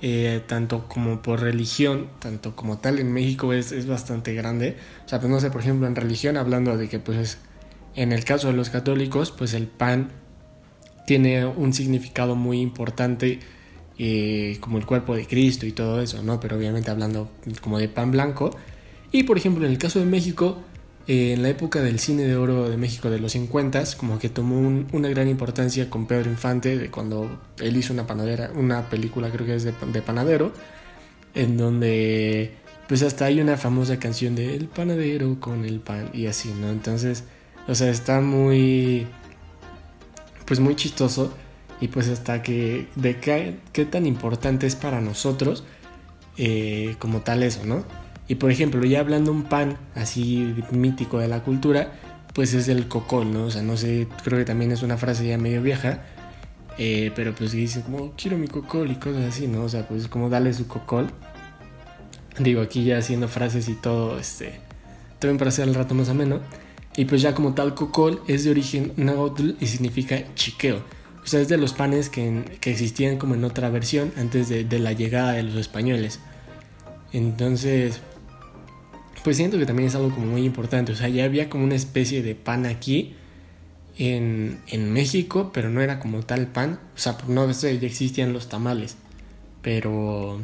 eh, 0.00 0.42
tanto 0.46 0.86
como 0.88 1.22
por 1.22 1.40
religión, 1.40 2.08
tanto 2.20 2.54
como 2.54 2.78
tal 2.78 3.00
en 3.00 3.12
México 3.12 3.52
es, 3.52 3.72
es 3.72 3.86
bastante 3.86 4.34
grande. 4.34 4.76
O 5.04 5.08
sea, 5.08 5.18
pues 5.18 5.30
no 5.30 5.40
sé, 5.40 5.50
por 5.50 5.62
ejemplo, 5.62 5.86
en 5.88 5.96
religión, 5.96 6.36
hablando 6.36 6.76
de 6.76 6.88
que, 6.88 7.00
pues, 7.00 7.38
en 7.96 8.12
el 8.12 8.24
caso 8.24 8.48
de 8.48 8.54
los 8.54 8.70
católicos, 8.70 9.32
pues 9.32 9.54
el 9.54 9.66
pan 9.66 10.10
tiene 11.06 11.46
un 11.46 11.72
significado 11.72 12.36
muy 12.36 12.60
importante 12.60 13.40
eh, 13.98 14.56
como 14.60 14.78
el 14.78 14.86
cuerpo 14.86 15.14
de 15.14 15.26
Cristo 15.26 15.66
y 15.66 15.72
todo 15.72 16.00
eso, 16.00 16.22
¿no? 16.22 16.40
Pero 16.40 16.56
obviamente 16.56 16.90
hablando 16.90 17.30
como 17.60 17.78
de 17.78 17.88
pan 17.88 18.10
blanco. 18.10 18.50
Y 19.10 19.24
por 19.24 19.36
ejemplo, 19.36 19.66
en 19.66 19.72
el 19.72 19.78
caso 19.78 19.98
de 19.98 20.06
México, 20.06 20.58
eh, 21.06 21.32
en 21.34 21.42
la 21.42 21.48
época 21.48 21.82
del 21.82 21.98
cine 21.98 22.22
de 22.22 22.36
oro 22.36 22.70
de 22.70 22.76
México 22.76 23.10
de 23.10 23.18
los 23.18 23.32
50, 23.32 23.84
como 23.96 24.18
que 24.18 24.28
tomó 24.28 24.58
una 24.92 25.08
gran 25.08 25.28
importancia 25.28 25.90
con 25.90 26.06
Pedro 26.06 26.30
Infante, 26.30 26.78
de 26.78 26.90
cuando 26.90 27.40
él 27.58 27.76
hizo 27.76 27.92
una 27.92 28.06
panadera, 28.06 28.50
una 28.54 28.88
película 28.88 29.30
creo 29.30 29.46
que 29.46 29.56
es 29.56 29.64
de, 29.64 29.72
de 29.92 30.02
panadero, 30.02 30.52
en 31.34 31.56
donde 31.56 32.54
pues 32.88 33.02
hasta 33.02 33.24
hay 33.26 33.40
una 33.40 33.56
famosa 33.56 33.98
canción 33.98 34.34
de 34.34 34.54
El 34.54 34.68
panadero 34.68 35.40
con 35.40 35.64
el 35.64 35.80
pan 35.80 36.10
y 36.12 36.26
así, 36.26 36.52
¿no? 36.60 36.70
Entonces, 36.70 37.24
o 37.68 37.74
sea, 37.74 37.90
está 37.90 38.20
muy, 38.20 39.06
pues 40.46 40.60
muy 40.60 40.76
chistoso 40.76 41.32
y 41.82 41.88
pues 41.88 42.08
hasta 42.08 42.44
que 42.44 42.86
de 42.94 43.18
qué, 43.18 43.56
qué 43.72 43.84
tan 43.84 44.06
importante 44.06 44.68
es 44.68 44.76
para 44.76 45.00
nosotros 45.00 45.64
eh, 46.38 46.94
como 47.00 47.22
tal 47.22 47.42
eso, 47.42 47.66
¿no? 47.66 47.84
Y 48.28 48.36
por 48.36 48.52
ejemplo, 48.52 48.84
ya 48.84 49.00
hablando 49.00 49.32
un 49.32 49.42
pan 49.42 49.76
así 49.96 50.54
mítico 50.70 51.18
de 51.18 51.26
la 51.26 51.42
cultura, 51.42 51.92
pues 52.34 52.54
es 52.54 52.68
el 52.68 52.86
cocol, 52.86 53.32
¿no? 53.32 53.46
O 53.46 53.50
sea, 53.50 53.62
no 53.62 53.76
sé, 53.76 54.06
creo 54.22 54.38
que 54.38 54.44
también 54.44 54.70
es 54.70 54.84
una 54.84 54.96
frase 54.96 55.26
ya 55.26 55.36
medio 55.38 55.60
vieja, 55.60 56.04
eh, 56.78 57.10
pero 57.16 57.34
pues 57.34 57.50
dicen 57.50 57.82
como, 57.82 58.12
quiero 58.12 58.38
mi 58.38 58.46
cocol 58.46 58.92
y 58.92 58.94
cosas 58.94 59.24
así, 59.24 59.48
¿no? 59.48 59.64
O 59.64 59.68
sea, 59.68 59.88
pues 59.88 60.06
como 60.06 60.30
darle 60.30 60.54
su 60.54 60.68
cocol. 60.68 61.08
Digo, 62.38 62.62
aquí 62.62 62.84
ya 62.84 62.98
haciendo 62.98 63.26
frases 63.26 63.68
y 63.68 63.74
todo, 63.74 64.20
este, 64.20 64.60
también 65.18 65.36
para 65.36 65.48
hacer 65.48 65.66
el 65.66 65.74
rato 65.74 65.96
más 65.96 66.08
ameno. 66.08 66.38
Y 66.94 67.06
pues 67.06 67.22
ya 67.22 67.34
como 67.34 67.54
tal, 67.54 67.74
cocol 67.74 68.22
es 68.28 68.44
de 68.44 68.52
origen 68.52 68.92
náhuatl 68.96 69.54
y 69.58 69.66
significa 69.66 70.32
chiqueo. 70.36 71.01
O 71.24 71.26
sea, 71.26 71.40
es 71.40 71.48
de 71.48 71.56
los 71.56 71.72
panes 71.72 72.08
que, 72.08 72.44
existían 72.64 73.16
como 73.16 73.34
en 73.34 73.44
otra 73.44 73.70
versión 73.70 74.12
antes 74.16 74.48
de, 74.48 74.78
la 74.78 74.92
llegada 74.92 75.32
de 75.32 75.44
los 75.44 75.54
españoles. 75.54 76.18
Entonces, 77.12 78.00
pues 79.22 79.36
siento 79.36 79.58
que 79.58 79.66
también 79.66 79.88
es 79.88 79.94
algo 79.94 80.10
como 80.10 80.26
muy 80.26 80.44
importante. 80.44 80.92
O 80.92 80.96
sea, 80.96 81.08
ya 81.08 81.24
había 81.24 81.48
como 81.48 81.64
una 81.64 81.76
especie 81.76 82.22
de 82.22 82.34
pan 82.34 82.66
aquí 82.66 83.14
en, 83.98 84.58
México, 84.92 85.52
pero 85.54 85.70
no 85.70 85.80
era 85.80 86.00
como 86.00 86.22
tal 86.22 86.48
pan. 86.48 86.80
O 86.96 86.98
sea, 86.98 87.16
no 87.28 87.52
sé, 87.54 87.78
ya 87.78 87.86
existían 87.86 88.32
los 88.32 88.48
tamales. 88.48 88.96
Pero... 89.62 90.40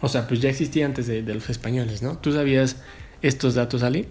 O 0.00 0.08
sea, 0.08 0.26
pues 0.26 0.40
ya 0.40 0.50
existía 0.50 0.86
antes 0.86 1.06
de, 1.06 1.22
de 1.22 1.34
los 1.34 1.48
españoles, 1.48 2.02
¿no? 2.02 2.18
Tú 2.18 2.32
sabías 2.32 2.78
estos 3.22 3.54
datos, 3.54 3.84
Ali? 3.84 4.08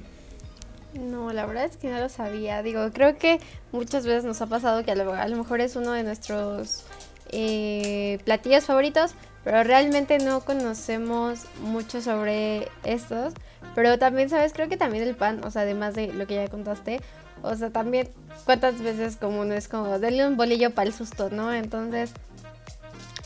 La 1.33 1.45
verdad 1.45 1.65
es 1.65 1.77
que 1.77 1.89
no 1.89 1.99
lo 1.99 2.09
sabía. 2.09 2.61
Digo, 2.63 2.89
creo 2.91 3.17
que 3.17 3.39
muchas 3.71 4.05
veces 4.05 4.23
nos 4.23 4.41
ha 4.41 4.47
pasado 4.47 4.83
que 4.83 4.91
a 4.91 4.95
lo, 4.95 5.37
mejor 5.37 5.61
es 5.61 5.75
uno 5.75 5.91
de 5.91 6.03
nuestros 6.03 6.83
eh, 7.31 8.19
platillos 8.25 8.65
favoritos, 8.65 9.13
pero 9.43 9.63
realmente 9.63 10.19
no 10.19 10.41
conocemos 10.41 11.45
mucho 11.61 12.01
sobre 12.01 12.67
estos. 12.83 13.33
Pero 13.75 13.97
también, 13.99 14.29
¿sabes? 14.29 14.53
Creo 14.53 14.69
que 14.69 14.77
también 14.77 15.03
el 15.07 15.15
pan, 15.15 15.43
o 15.43 15.51
sea, 15.51 15.61
además 15.63 15.95
de 15.95 16.11
lo 16.13 16.27
que 16.27 16.35
ya 16.35 16.47
contaste, 16.47 16.99
o 17.41 17.55
sea, 17.55 17.69
también 17.69 18.09
cuántas 18.45 18.81
veces 18.81 19.15
como 19.15 19.41
uno 19.41 19.53
es 19.53 19.67
como, 19.67 19.99
denle 19.99 20.27
un 20.27 20.37
bolillo 20.37 20.71
para 20.71 20.87
el 20.87 20.93
susto, 20.93 21.29
¿no? 21.29 21.53
Entonces, 21.53 22.11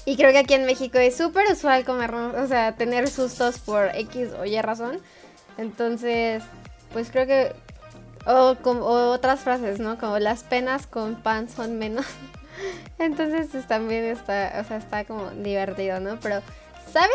y 0.06 0.18
creo 0.18 0.32
que 0.32 0.38
aquí 0.38 0.54
en 0.54 0.66
México 0.66 1.00
es 1.00 1.18
súper 1.18 1.52
usual 1.52 1.84
comer, 1.84 2.14
o 2.14 2.48
sea, 2.48 2.76
tener 2.76 3.10
sustos 3.10 3.58
por 3.58 3.90
X 3.96 4.30
o 4.40 4.46
Y 4.46 4.62
razón. 4.62 5.00
Entonces, 5.58 6.44
pues 6.94 7.10
creo 7.10 7.26
que, 7.26 7.54
o, 8.26 8.56
como, 8.62 8.86
otras 8.86 9.42
frases, 9.42 9.80
¿no? 9.80 9.98
Como 9.98 10.20
las 10.20 10.44
penas 10.44 10.88
con 10.88 11.16
pan 11.16 11.50
son 11.50 11.78
menos. 11.78 12.06
Entonces 13.00 13.48
pues, 13.52 13.68
también 13.68 14.06
está, 14.06 14.60
o 14.62 14.68
sea, 14.68 14.78
está 14.78 15.06
como 15.06 15.30
divertido, 15.32 16.00
¿no? 16.00 16.20
Pero, 16.20 16.42
¿sabes 16.92 17.10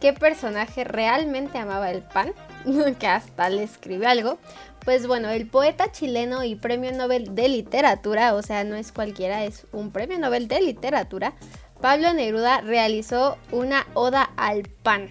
qué 0.00 0.12
personaje 0.12 0.84
realmente 0.84 1.58
amaba 1.58 1.90
el 1.90 2.02
pan? 2.02 2.32
que 2.98 3.06
hasta 3.06 3.48
le 3.48 3.62
escribe 3.62 4.06
algo. 4.06 4.38
Pues 4.84 5.06
bueno, 5.06 5.28
el 5.28 5.46
poeta 5.46 5.92
chileno 5.92 6.44
y 6.44 6.54
premio 6.54 6.92
Nobel 6.92 7.34
de 7.34 7.48
literatura, 7.48 8.34
o 8.34 8.42
sea, 8.42 8.64
no 8.64 8.76
es 8.76 8.92
cualquiera, 8.92 9.44
es 9.44 9.66
un 9.72 9.90
premio 9.90 10.18
Nobel 10.18 10.48
de 10.48 10.60
literatura, 10.60 11.34
Pablo 11.80 12.12
Neruda 12.12 12.60
realizó 12.62 13.36
una 13.52 13.86
oda 13.94 14.30
al 14.36 14.62
pan. 14.82 15.10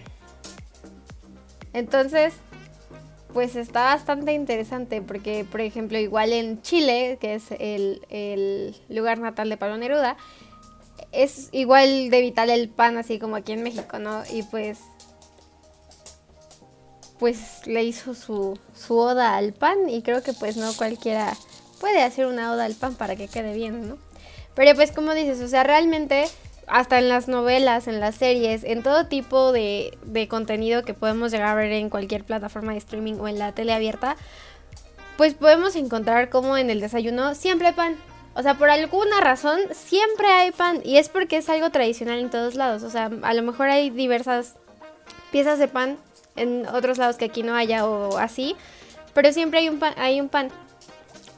Entonces, 1.72 2.34
pues 3.32 3.56
está 3.56 3.84
bastante 3.84 4.32
interesante 4.32 5.02
porque, 5.02 5.44
por 5.44 5.60
ejemplo, 5.60 5.98
igual 5.98 6.32
en 6.32 6.62
Chile, 6.62 7.18
que 7.20 7.34
es 7.34 7.44
el, 7.58 8.00
el 8.08 8.76
lugar 8.88 9.18
natal 9.18 9.48
de 9.48 9.56
Pablo 9.56 9.76
Neruda, 9.76 10.16
es 11.12 11.48
igual 11.52 12.10
de 12.10 12.20
vital 12.20 12.50
el 12.50 12.68
pan, 12.68 12.96
así 12.96 13.18
como 13.18 13.36
aquí 13.36 13.52
en 13.52 13.62
México, 13.62 13.98
¿no? 13.98 14.22
Y 14.32 14.42
pues 14.44 14.78
pues 17.18 17.66
le 17.66 17.82
hizo 17.82 18.14
su, 18.14 18.58
su 18.74 18.96
oda 18.96 19.36
al 19.36 19.52
pan 19.52 19.88
y 19.88 20.02
creo 20.02 20.22
que 20.22 20.32
pues 20.32 20.56
no 20.56 20.72
cualquiera 20.74 21.36
puede 21.80 22.02
hacer 22.02 22.26
una 22.26 22.52
oda 22.52 22.64
al 22.64 22.74
pan 22.74 22.94
para 22.94 23.16
que 23.16 23.28
quede 23.28 23.54
bien, 23.54 23.88
¿no? 23.88 23.98
Pero 24.54 24.74
pues 24.74 24.92
como 24.92 25.14
dices, 25.14 25.40
o 25.40 25.48
sea, 25.48 25.64
realmente 25.64 26.28
hasta 26.68 26.98
en 26.98 27.08
las 27.08 27.28
novelas, 27.28 27.88
en 27.88 28.00
las 28.00 28.14
series, 28.14 28.64
en 28.64 28.82
todo 28.82 29.06
tipo 29.06 29.52
de, 29.52 29.96
de 30.04 30.28
contenido 30.28 30.84
que 30.84 30.94
podemos 30.94 31.30
llegar 31.30 31.48
a 31.48 31.54
ver 31.54 31.72
en 31.72 31.90
cualquier 31.90 32.24
plataforma 32.24 32.72
de 32.72 32.78
streaming 32.78 33.14
o 33.14 33.28
en 33.28 33.38
la 33.38 33.52
tele 33.52 33.72
abierta, 33.72 34.16
pues 35.16 35.34
podemos 35.34 35.74
encontrar 35.76 36.30
como 36.30 36.56
en 36.56 36.70
el 36.70 36.80
desayuno 36.80 37.34
siempre 37.34 37.72
pan. 37.72 37.96
O 38.34 38.42
sea, 38.42 38.54
por 38.54 38.70
alguna 38.70 39.20
razón 39.20 39.58
siempre 39.72 40.28
hay 40.28 40.52
pan 40.52 40.80
y 40.84 40.98
es 40.98 41.08
porque 41.08 41.38
es 41.38 41.48
algo 41.48 41.70
tradicional 41.70 42.20
en 42.20 42.30
todos 42.30 42.54
lados. 42.54 42.84
O 42.84 42.90
sea, 42.90 43.10
a 43.22 43.34
lo 43.34 43.42
mejor 43.42 43.68
hay 43.68 43.90
diversas 43.90 44.54
piezas 45.32 45.58
de 45.58 45.66
pan 45.66 45.98
en 46.36 46.66
otros 46.66 46.98
lados 46.98 47.16
que 47.16 47.24
aquí 47.24 47.42
no 47.42 47.56
haya 47.56 47.84
o 47.84 48.16
así, 48.18 48.54
pero 49.12 49.32
siempre 49.32 49.58
hay 49.58 49.68
un 49.68 49.80
pan, 49.80 49.92
hay 49.96 50.20
un 50.20 50.28
pan. 50.28 50.50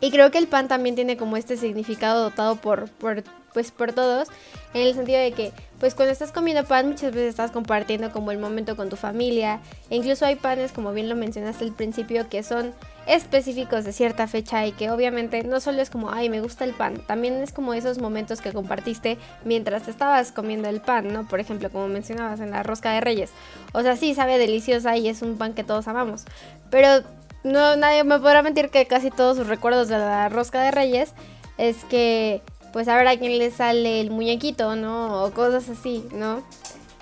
Y 0.02 0.10
creo 0.10 0.30
que 0.30 0.38
el 0.38 0.46
pan 0.46 0.68
también 0.68 0.94
tiene 0.94 1.16
como 1.16 1.36
este 1.38 1.56
significado 1.56 2.24
dotado 2.24 2.56
por, 2.56 2.90
por, 2.90 3.22
pues, 3.52 3.70
por 3.70 3.92
todos, 3.92 4.28
en 4.74 4.82
el 4.82 4.94
sentido 4.94 5.18
de 5.18 5.32
que, 5.32 5.52
pues 5.78 5.94
cuando 5.94 6.12
estás 6.12 6.30
comiendo 6.30 6.64
pan 6.64 6.88
muchas 6.88 7.12
veces 7.12 7.30
estás 7.30 7.50
compartiendo 7.50 8.10
como 8.10 8.30
el 8.32 8.38
momento 8.38 8.76
con 8.76 8.88
tu 8.88 8.96
familia, 8.96 9.60
e 9.88 9.96
incluso 9.96 10.26
hay 10.26 10.36
panes, 10.36 10.72
como 10.72 10.92
bien 10.92 11.08
lo 11.08 11.16
mencionaste 11.16 11.64
al 11.64 11.72
principio, 11.72 12.28
que 12.28 12.42
son 12.42 12.74
específicos 13.06 13.84
de 13.84 13.92
cierta 13.92 14.28
fecha 14.28 14.66
y 14.66 14.72
que 14.72 14.90
obviamente 14.90 15.42
no 15.42 15.58
solo 15.60 15.80
es 15.82 15.90
como, 15.90 16.12
ay, 16.12 16.28
me 16.28 16.40
gusta 16.40 16.64
el 16.64 16.74
pan, 16.74 17.04
también 17.06 17.42
es 17.42 17.52
como 17.52 17.74
esos 17.74 17.98
momentos 17.98 18.40
que 18.40 18.52
compartiste 18.52 19.18
mientras 19.44 19.88
estabas 19.88 20.32
comiendo 20.32 20.68
el 20.68 20.80
pan, 20.80 21.12
¿no? 21.12 21.26
Por 21.26 21.40
ejemplo, 21.40 21.70
como 21.70 21.88
mencionabas 21.88 22.40
en 22.40 22.50
la 22.50 22.62
rosca 22.62 22.92
de 22.92 23.00
reyes. 23.00 23.30
O 23.72 23.82
sea, 23.82 23.96
sí, 23.96 24.14
sabe 24.14 24.38
deliciosa 24.38 24.96
y 24.96 25.08
es 25.08 25.22
un 25.22 25.38
pan 25.38 25.54
que 25.54 25.64
todos 25.64 25.88
amamos, 25.88 26.24
pero 26.70 27.02
no 27.42 27.76
nadie 27.76 28.04
me 28.04 28.18
podrá 28.18 28.42
mentir 28.42 28.68
que 28.68 28.86
casi 28.86 29.10
todos 29.10 29.38
sus 29.38 29.46
recuerdos 29.46 29.88
de 29.88 29.98
la 29.98 30.28
rosca 30.28 30.60
de 30.62 30.70
reyes 30.70 31.14
es 31.58 31.84
que 31.84 32.42
pues 32.72 32.88
a 32.88 32.96
ver 32.96 33.09
a 33.09 33.16
quién 33.16 33.38
le 33.38 33.50
sale 33.50 34.00
el 34.00 34.11
muñequito, 34.11 34.76
¿no? 34.76 35.24
O 35.24 35.30
cosas 35.33 35.68
así, 35.68 36.04
¿no? 36.12 36.42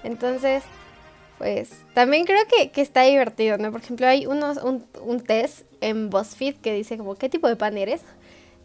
Entonces, 0.05 0.65
pues 1.39 1.71
también 1.95 2.25
creo 2.25 2.43
que, 2.47 2.81
está 2.81 3.03
divertido, 3.03 3.59
¿no? 3.59 3.71
Por 3.71 3.81
ejemplo, 3.81 4.07
hay 4.07 4.27
unos, 4.27 4.59
un, 4.59 4.85
un, 5.03 5.21
test 5.21 5.67
en 5.81 6.11
BuzzFeed 6.11 6.57
que 6.57 6.75
dice 6.75 6.99
como 6.99 7.15
qué 7.15 7.29
tipo 7.29 7.49
de 7.49 7.57
pan 7.57 7.79
eres. 7.79 8.03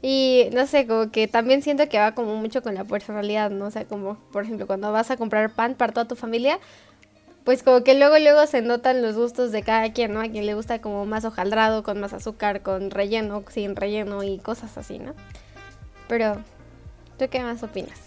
Y 0.02 0.50
no 0.54 0.68
sé, 0.68 0.86
como 0.86 1.12
que 1.12 1.28
también 1.28 1.62
siento 1.62 1.88
que 1.88 1.98
va 1.98 2.14
como 2.14 2.36
mucho 2.36 2.62
con 2.62 2.76
la 2.76 2.84
personalidad, 2.84 3.52
¿no? 3.52 3.68
O 3.68 3.72
sea, 3.72 3.86
como 3.86 4.18
por 4.32 4.44
ejemplo 4.44 4.68
cuando 4.68 4.92
vas 4.92 5.12
a 5.12 5.18
comprar 5.18 5.54
pan 5.54 5.76
para 5.76 5.94
toda 5.94 6.08
tu 6.08 6.16
familia, 6.16 6.60
pues 7.44 7.64
como 7.64 7.84
que 7.84 7.94
luego 7.94 8.18
luego 8.20 8.46
se 8.48 8.62
notan 8.62 9.02
los 9.02 9.16
gustos 9.16 9.52
de 9.52 9.64
cada 9.64 9.94
quien, 9.94 10.14
¿no? 10.14 10.22
A 10.22 10.28
quien 10.28 10.46
le 10.46 10.56
gusta 10.56 10.82
como 10.82 11.06
más 11.06 11.26
hojaldrado, 11.26 11.84
con 11.84 12.00
más 12.00 12.14
azúcar, 12.14 12.62
con 12.62 12.92
relleno, 12.92 13.44
sin 13.50 13.76
relleno 13.76 14.24
y 14.24 14.40
cosas 14.40 14.78
así, 14.78 15.00
¿no? 15.00 15.14
Pero, 16.08 16.38
¿tú 17.24 17.30
qué 17.30 17.42
más 17.42 17.64
opinas? 17.64 18.00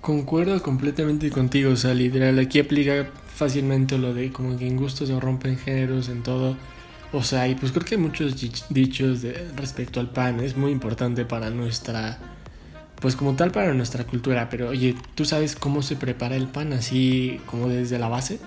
Concuerdo 0.00 0.62
completamente 0.62 1.30
contigo, 1.30 1.72
o 1.72 1.76
sea, 1.76 1.94
literal, 1.94 2.38
aquí 2.38 2.60
aplica 2.60 3.10
fácilmente 3.34 3.98
lo 3.98 4.14
de 4.14 4.30
como 4.30 4.58
que 4.58 4.66
en 4.66 4.76
gustos 4.76 5.08
se 5.08 5.18
rompen 5.18 5.56
géneros 5.56 6.08
en 6.08 6.22
todo. 6.22 6.56
O 7.12 7.22
sea, 7.22 7.48
y 7.48 7.54
pues 7.54 7.72
creo 7.72 7.84
que 7.84 7.94
hay 7.94 8.00
muchos 8.00 8.36
dichos 8.68 9.22
de, 9.22 9.48
respecto 9.56 10.00
al 10.00 10.10
pan, 10.10 10.40
es 10.40 10.56
muy 10.56 10.70
importante 10.70 11.24
para 11.24 11.50
nuestra, 11.50 12.18
pues 13.00 13.16
como 13.16 13.34
tal 13.36 13.52
para 13.52 13.72
nuestra 13.72 14.04
cultura, 14.04 14.48
pero 14.50 14.68
oye, 14.68 14.94
¿tú 15.14 15.24
sabes 15.24 15.56
cómo 15.56 15.82
se 15.82 15.96
prepara 15.96 16.36
el 16.36 16.46
pan 16.46 16.72
así 16.72 17.40
como 17.46 17.68
desde 17.68 17.98
la 17.98 18.08
base? 18.08 18.38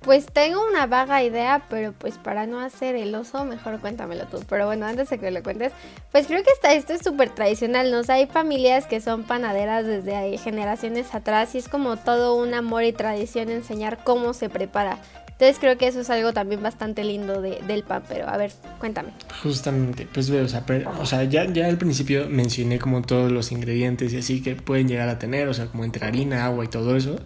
Pues 0.00 0.26
tengo 0.32 0.66
una 0.66 0.86
vaga 0.86 1.22
idea, 1.22 1.66
pero 1.68 1.92
pues 1.92 2.16
para 2.16 2.46
no 2.46 2.58
hacer 2.58 2.96
el 2.96 3.14
oso, 3.14 3.44
mejor 3.44 3.80
cuéntamelo 3.80 4.24
tú. 4.26 4.42
Pero 4.48 4.64
bueno, 4.64 4.86
antes 4.86 5.10
de 5.10 5.18
que 5.18 5.30
lo 5.30 5.42
cuentes, 5.42 5.72
pues 6.10 6.26
creo 6.26 6.42
que 6.42 6.50
está, 6.50 6.72
esto 6.72 6.94
es 6.94 7.02
súper 7.02 7.30
tradicional, 7.30 7.90
¿no? 7.90 8.00
Hay 8.08 8.26
familias 8.26 8.86
que 8.86 9.02
son 9.02 9.24
panaderas 9.24 9.84
desde 9.84 10.38
generaciones 10.38 11.14
atrás 11.14 11.54
y 11.54 11.58
es 11.58 11.68
como 11.68 11.98
todo 11.98 12.34
un 12.34 12.54
amor 12.54 12.84
y 12.84 12.92
tradición 12.92 13.50
enseñar 13.50 14.02
cómo 14.02 14.32
se 14.32 14.48
prepara. 14.48 14.98
Entonces 15.40 15.58
creo 15.58 15.78
que 15.78 15.86
eso 15.86 16.00
es 16.00 16.10
algo 16.10 16.34
también 16.34 16.62
bastante 16.62 17.02
lindo 17.02 17.40
del 17.40 17.82
pan, 17.82 18.02
pero 18.06 18.28
a 18.28 18.36
ver, 18.36 18.52
cuéntame. 18.78 19.10
Justamente, 19.42 20.06
pues 20.12 20.28
veo, 20.28 20.44
o 20.44 20.48
sea, 20.48 20.64
o 20.98 21.06
sea 21.06 21.24
ya, 21.24 21.44
ya 21.44 21.66
al 21.66 21.78
principio 21.78 22.26
mencioné 22.28 22.78
como 22.78 23.00
todos 23.00 23.32
los 23.32 23.50
ingredientes 23.50 24.12
y 24.12 24.18
así 24.18 24.42
que 24.42 24.54
pueden 24.54 24.86
llegar 24.86 25.08
a 25.08 25.18
tener, 25.18 25.48
o 25.48 25.54
sea, 25.54 25.66
como 25.66 25.84
entre 25.84 26.06
harina, 26.06 26.44
agua 26.44 26.66
y 26.66 26.68
todo 26.68 26.94
eso. 26.94 27.18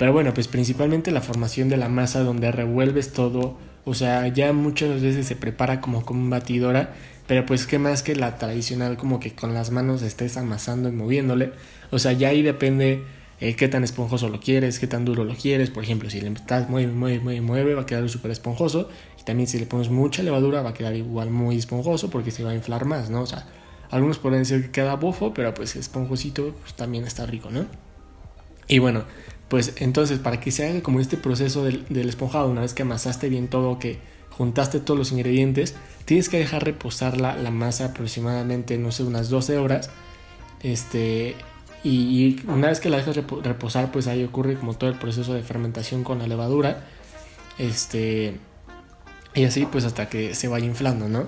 Pero 0.00 0.14
bueno, 0.14 0.32
pues 0.32 0.48
principalmente 0.48 1.10
la 1.10 1.20
formación 1.20 1.68
de 1.68 1.76
la 1.76 1.90
masa 1.90 2.20
donde 2.20 2.50
revuelves 2.50 3.12
todo, 3.12 3.58
o 3.84 3.92
sea, 3.92 4.26
ya 4.28 4.50
muchas 4.54 5.02
veces 5.02 5.26
se 5.26 5.36
prepara 5.36 5.82
como 5.82 6.06
con 6.06 6.30
batidora, 6.30 6.94
pero 7.26 7.44
pues 7.44 7.66
qué 7.66 7.78
más 7.78 8.02
que 8.02 8.16
la 8.16 8.38
tradicional 8.38 8.96
como 8.96 9.20
que 9.20 9.34
con 9.34 9.52
las 9.52 9.70
manos 9.70 10.00
estés 10.00 10.38
amasando 10.38 10.88
y 10.88 10.92
moviéndole, 10.92 11.52
o 11.90 11.98
sea, 11.98 12.12
ya 12.12 12.28
ahí 12.28 12.40
depende 12.40 13.04
eh, 13.40 13.56
qué 13.56 13.68
tan 13.68 13.84
esponjoso 13.84 14.30
lo 14.30 14.40
quieres, 14.40 14.78
qué 14.78 14.86
tan 14.86 15.04
duro 15.04 15.24
lo 15.24 15.34
quieres, 15.34 15.68
por 15.68 15.84
ejemplo, 15.84 16.08
si 16.08 16.22
le 16.22 16.28
estás 16.30 16.70
mueve, 16.70 16.90
mueve, 16.90 17.20
mueve, 17.20 17.42
mueve, 17.42 17.74
va 17.74 17.82
a 17.82 17.86
quedar 17.86 18.08
súper 18.08 18.30
esponjoso, 18.30 18.88
y 19.20 19.24
también 19.24 19.48
si 19.48 19.58
le 19.58 19.66
pones 19.66 19.90
mucha 19.90 20.22
levadura 20.22 20.62
va 20.62 20.70
a 20.70 20.74
quedar 20.74 20.96
igual 20.96 21.28
muy 21.28 21.58
esponjoso 21.58 22.08
porque 22.08 22.30
se 22.30 22.42
va 22.42 22.52
a 22.52 22.54
inflar 22.54 22.86
más, 22.86 23.10
¿no? 23.10 23.20
O 23.20 23.26
sea, 23.26 23.48
algunos 23.90 24.18
pueden 24.18 24.38
decir 24.38 24.62
que 24.62 24.70
queda 24.70 24.96
bofo, 24.96 25.34
pero 25.34 25.52
pues 25.52 25.76
esponjosito 25.76 26.54
pues, 26.58 26.72
también 26.72 27.04
está 27.04 27.26
rico, 27.26 27.50
¿no? 27.50 27.66
Y 28.66 28.78
bueno, 28.78 29.04
pues 29.50 29.74
entonces 29.78 30.20
para 30.20 30.38
que 30.38 30.52
se 30.52 30.64
haga 30.64 30.80
como 30.80 31.00
este 31.00 31.16
proceso 31.16 31.64
del, 31.64 32.08
esponjado, 32.08 32.48
una 32.48 32.60
vez 32.60 32.72
que 32.72 32.82
amasaste 32.82 33.28
bien 33.28 33.48
todo, 33.48 33.80
que 33.80 33.98
juntaste 34.30 34.78
todos 34.78 34.96
los 34.96 35.10
ingredientes, 35.10 35.74
tienes 36.04 36.28
que 36.28 36.38
dejar 36.38 36.64
reposar 36.64 37.20
la, 37.20 37.34
masa 37.50 37.86
aproximadamente, 37.86 38.78
no 38.78 38.92
sé, 38.92 39.02
unas 39.02 39.28
12 39.28 39.58
horas. 39.58 39.90
Este, 40.62 41.34
y, 41.82 42.40
una 42.46 42.68
vez 42.68 42.78
que 42.78 42.90
la 42.90 42.98
dejas 42.98 43.16
reposar, 43.16 43.90
pues 43.90 44.06
ahí 44.06 44.22
ocurre 44.22 44.54
como 44.54 44.74
todo 44.74 44.88
el 44.88 44.96
proceso 44.96 45.34
de 45.34 45.42
fermentación 45.42 46.04
con 46.04 46.20
la 46.20 46.28
levadura. 46.28 46.86
Este, 47.58 48.36
y 49.34 49.44
así 49.44 49.66
pues 49.66 49.84
hasta 49.84 50.08
que 50.08 50.36
se 50.36 50.46
vaya 50.46 50.66
inflando, 50.66 51.08
¿no? 51.08 51.26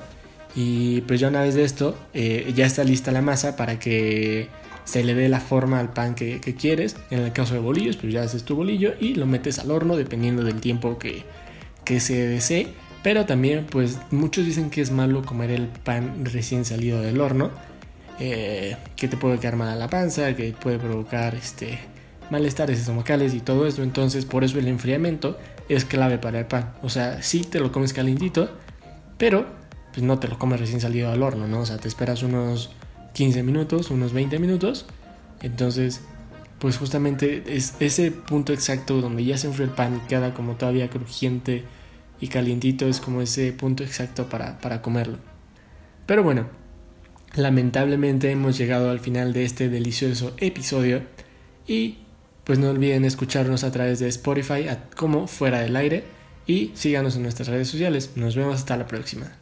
Y 0.54 1.00
pues 1.02 1.18
ya 1.18 1.26
una 1.26 1.42
vez 1.42 1.56
de 1.56 1.64
esto, 1.64 1.96
eh, 2.14 2.52
ya 2.54 2.66
está 2.66 2.84
lista 2.84 3.10
la 3.10 3.20
masa 3.20 3.56
para 3.56 3.80
que 3.80 4.48
se 4.84 5.04
le 5.04 5.14
dé 5.14 5.28
la 5.28 5.40
forma 5.40 5.78
al 5.80 5.92
pan 5.92 6.14
que, 6.14 6.40
quieres. 6.40 6.96
En 7.10 7.20
el 7.20 7.32
caso 7.32 7.54
de 7.54 7.60
bolillos, 7.60 7.96
pues 7.96 8.12
ya 8.12 8.22
haces 8.22 8.44
tu 8.44 8.56
bolillo 8.56 8.94
y 9.00 9.14
lo 9.14 9.26
metes 9.26 9.58
al 9.58 9.70
horno 9.70 9.96
dependiendo 9.96 10.44
del 10.44 10.60
tiempo 10.60 10.98
que, 10.98 11.24
se 12.00 12.26
desee. 12.26 12.68
Pero 13.02 13.26
también, 13.26 13.66
pues 13.68 13.98
muchos 14.10 14.46
dicen 14.46 14.70
que 14.70 14.80
es 14.80 14.90
malo 14.90 15.22
comer 15.22 15.50
el 15.50 15.66
pan 15.66 16.24
recién 16.24 16.64
salido 16.64 17.00
del 17.00 17.20
horno. 17.20 17.50
Eh, 18.20 18.76
que 18.94 19.08
te 19.08 19.16
puede 19.16 19.38
quedar 19.38 19.56
mal 19.56 19.68
a 19.68 19.74
la 19.74 19.88
panza, 19.88 20.36
que 20.36 20.52
puede 20.52 20.78
provocar 20.78 21.34
este, 21.34 21.78
malestares 22.30 22.78
estomacales 22.78 23.34
y 23.34 23.40
todo 23.40 23.66
eso. 23.66 23.82
Entonces, 23.82 24.24
por 24.24 24.44
eso 24.44 24.58
el 24.58 24.68
enfriamiento 24.68 25.38
es 25.68 25.84
clave 25.84 26.18
para 26.18 26.38
el 26.40 26.46
pan. 26.46 26.74
O 26.82 26.88
sea, 26.88 27.22
sí 27.22 27.42
te 27.42 27.58
lo 27.58 27.72
comes 27.72 27.92
calientito, 27.92 28.50
pero 29.18 29.46
pues 29.92 30.04
no 30.04 30.18
te 30.18 30.28
lo 30.28 30.38
comes 30.38 30.60
recién 30.60 30.80
salido 30.80 31.10
al 31.10 31.22
horno, 31.22 31.46
¿no? 31.46 31.60
O 31.60 31.66
sea, 31.66 31.78
te 31.78 31.88
esperas 31.88 32.22
unos 32.22 32.70
15 33.14 33.42
minutos, 33.42 33.90
unos 33.90 34.12
20 34.12 34.38
minutos. 34.38 34.86
Entonces, 35.40 36.00
pues 36.58 36.78
justamente 36.78 37.42
es 37.46 37.74
ese 37.80 38.12
punto 38.12 38.52
exacto 38.52 39.00
donde 39.00 39.24
ya 39.24 39.36
se 39.36 39.48
enfrió 39.48 39.66
el 39.66 39.72
pan 39.72 40.00
y 40.02 40.08
queda 40.08 40.32
como 40.34 40.54
todavía 40.54 40.88
crujiente 40.88 41.64
y 42.20 42.28
calientito, 42.28 42.86
es 42.86 43.00
como 43.00 43.20
ese 43.20 43.52
punto 43.52 43.82
exacto 43.82 44.28
para, 44.28 44.60
para 44.60 44.80
comerlo. 44.80 45.18
Pero 46.06 46.22
bueno, 46.22 46.46
lamentablemente 47.34 48.30
hemos 48.30 48.56
llegado 48.56 48.90
al 48.90 49.00
final 49.00 49.32
de 49.32 49.44
este 49.44 49.68
delicioso 49.68 50.34
episodio 50.38 51.02
y 51.66 51.98
pues 52.44 52.58
no 52.58 52.70
olviden 52.70 53.04
escucharnos 53.04 53.64
a 53.64 53.72
través 53.72 53.98
de 53.98 54.08
Spotify 54.08 54.66
como 54.96 55.26
fuera 55.26 55.60
del 55.60 55.74
aire 55.74 56.04
y 56.46 56.70
síganos 56.74 57.16
en 57.16 57.22
nuestras 57.22 57.48
redes 57.48 57.68
sociales. 57.68 58.12
Nos 58.14 58.36
vemos 58.36 58.54
hasta 58.54 58.76
la 58.76 58.86
próxima. 58.86 59.41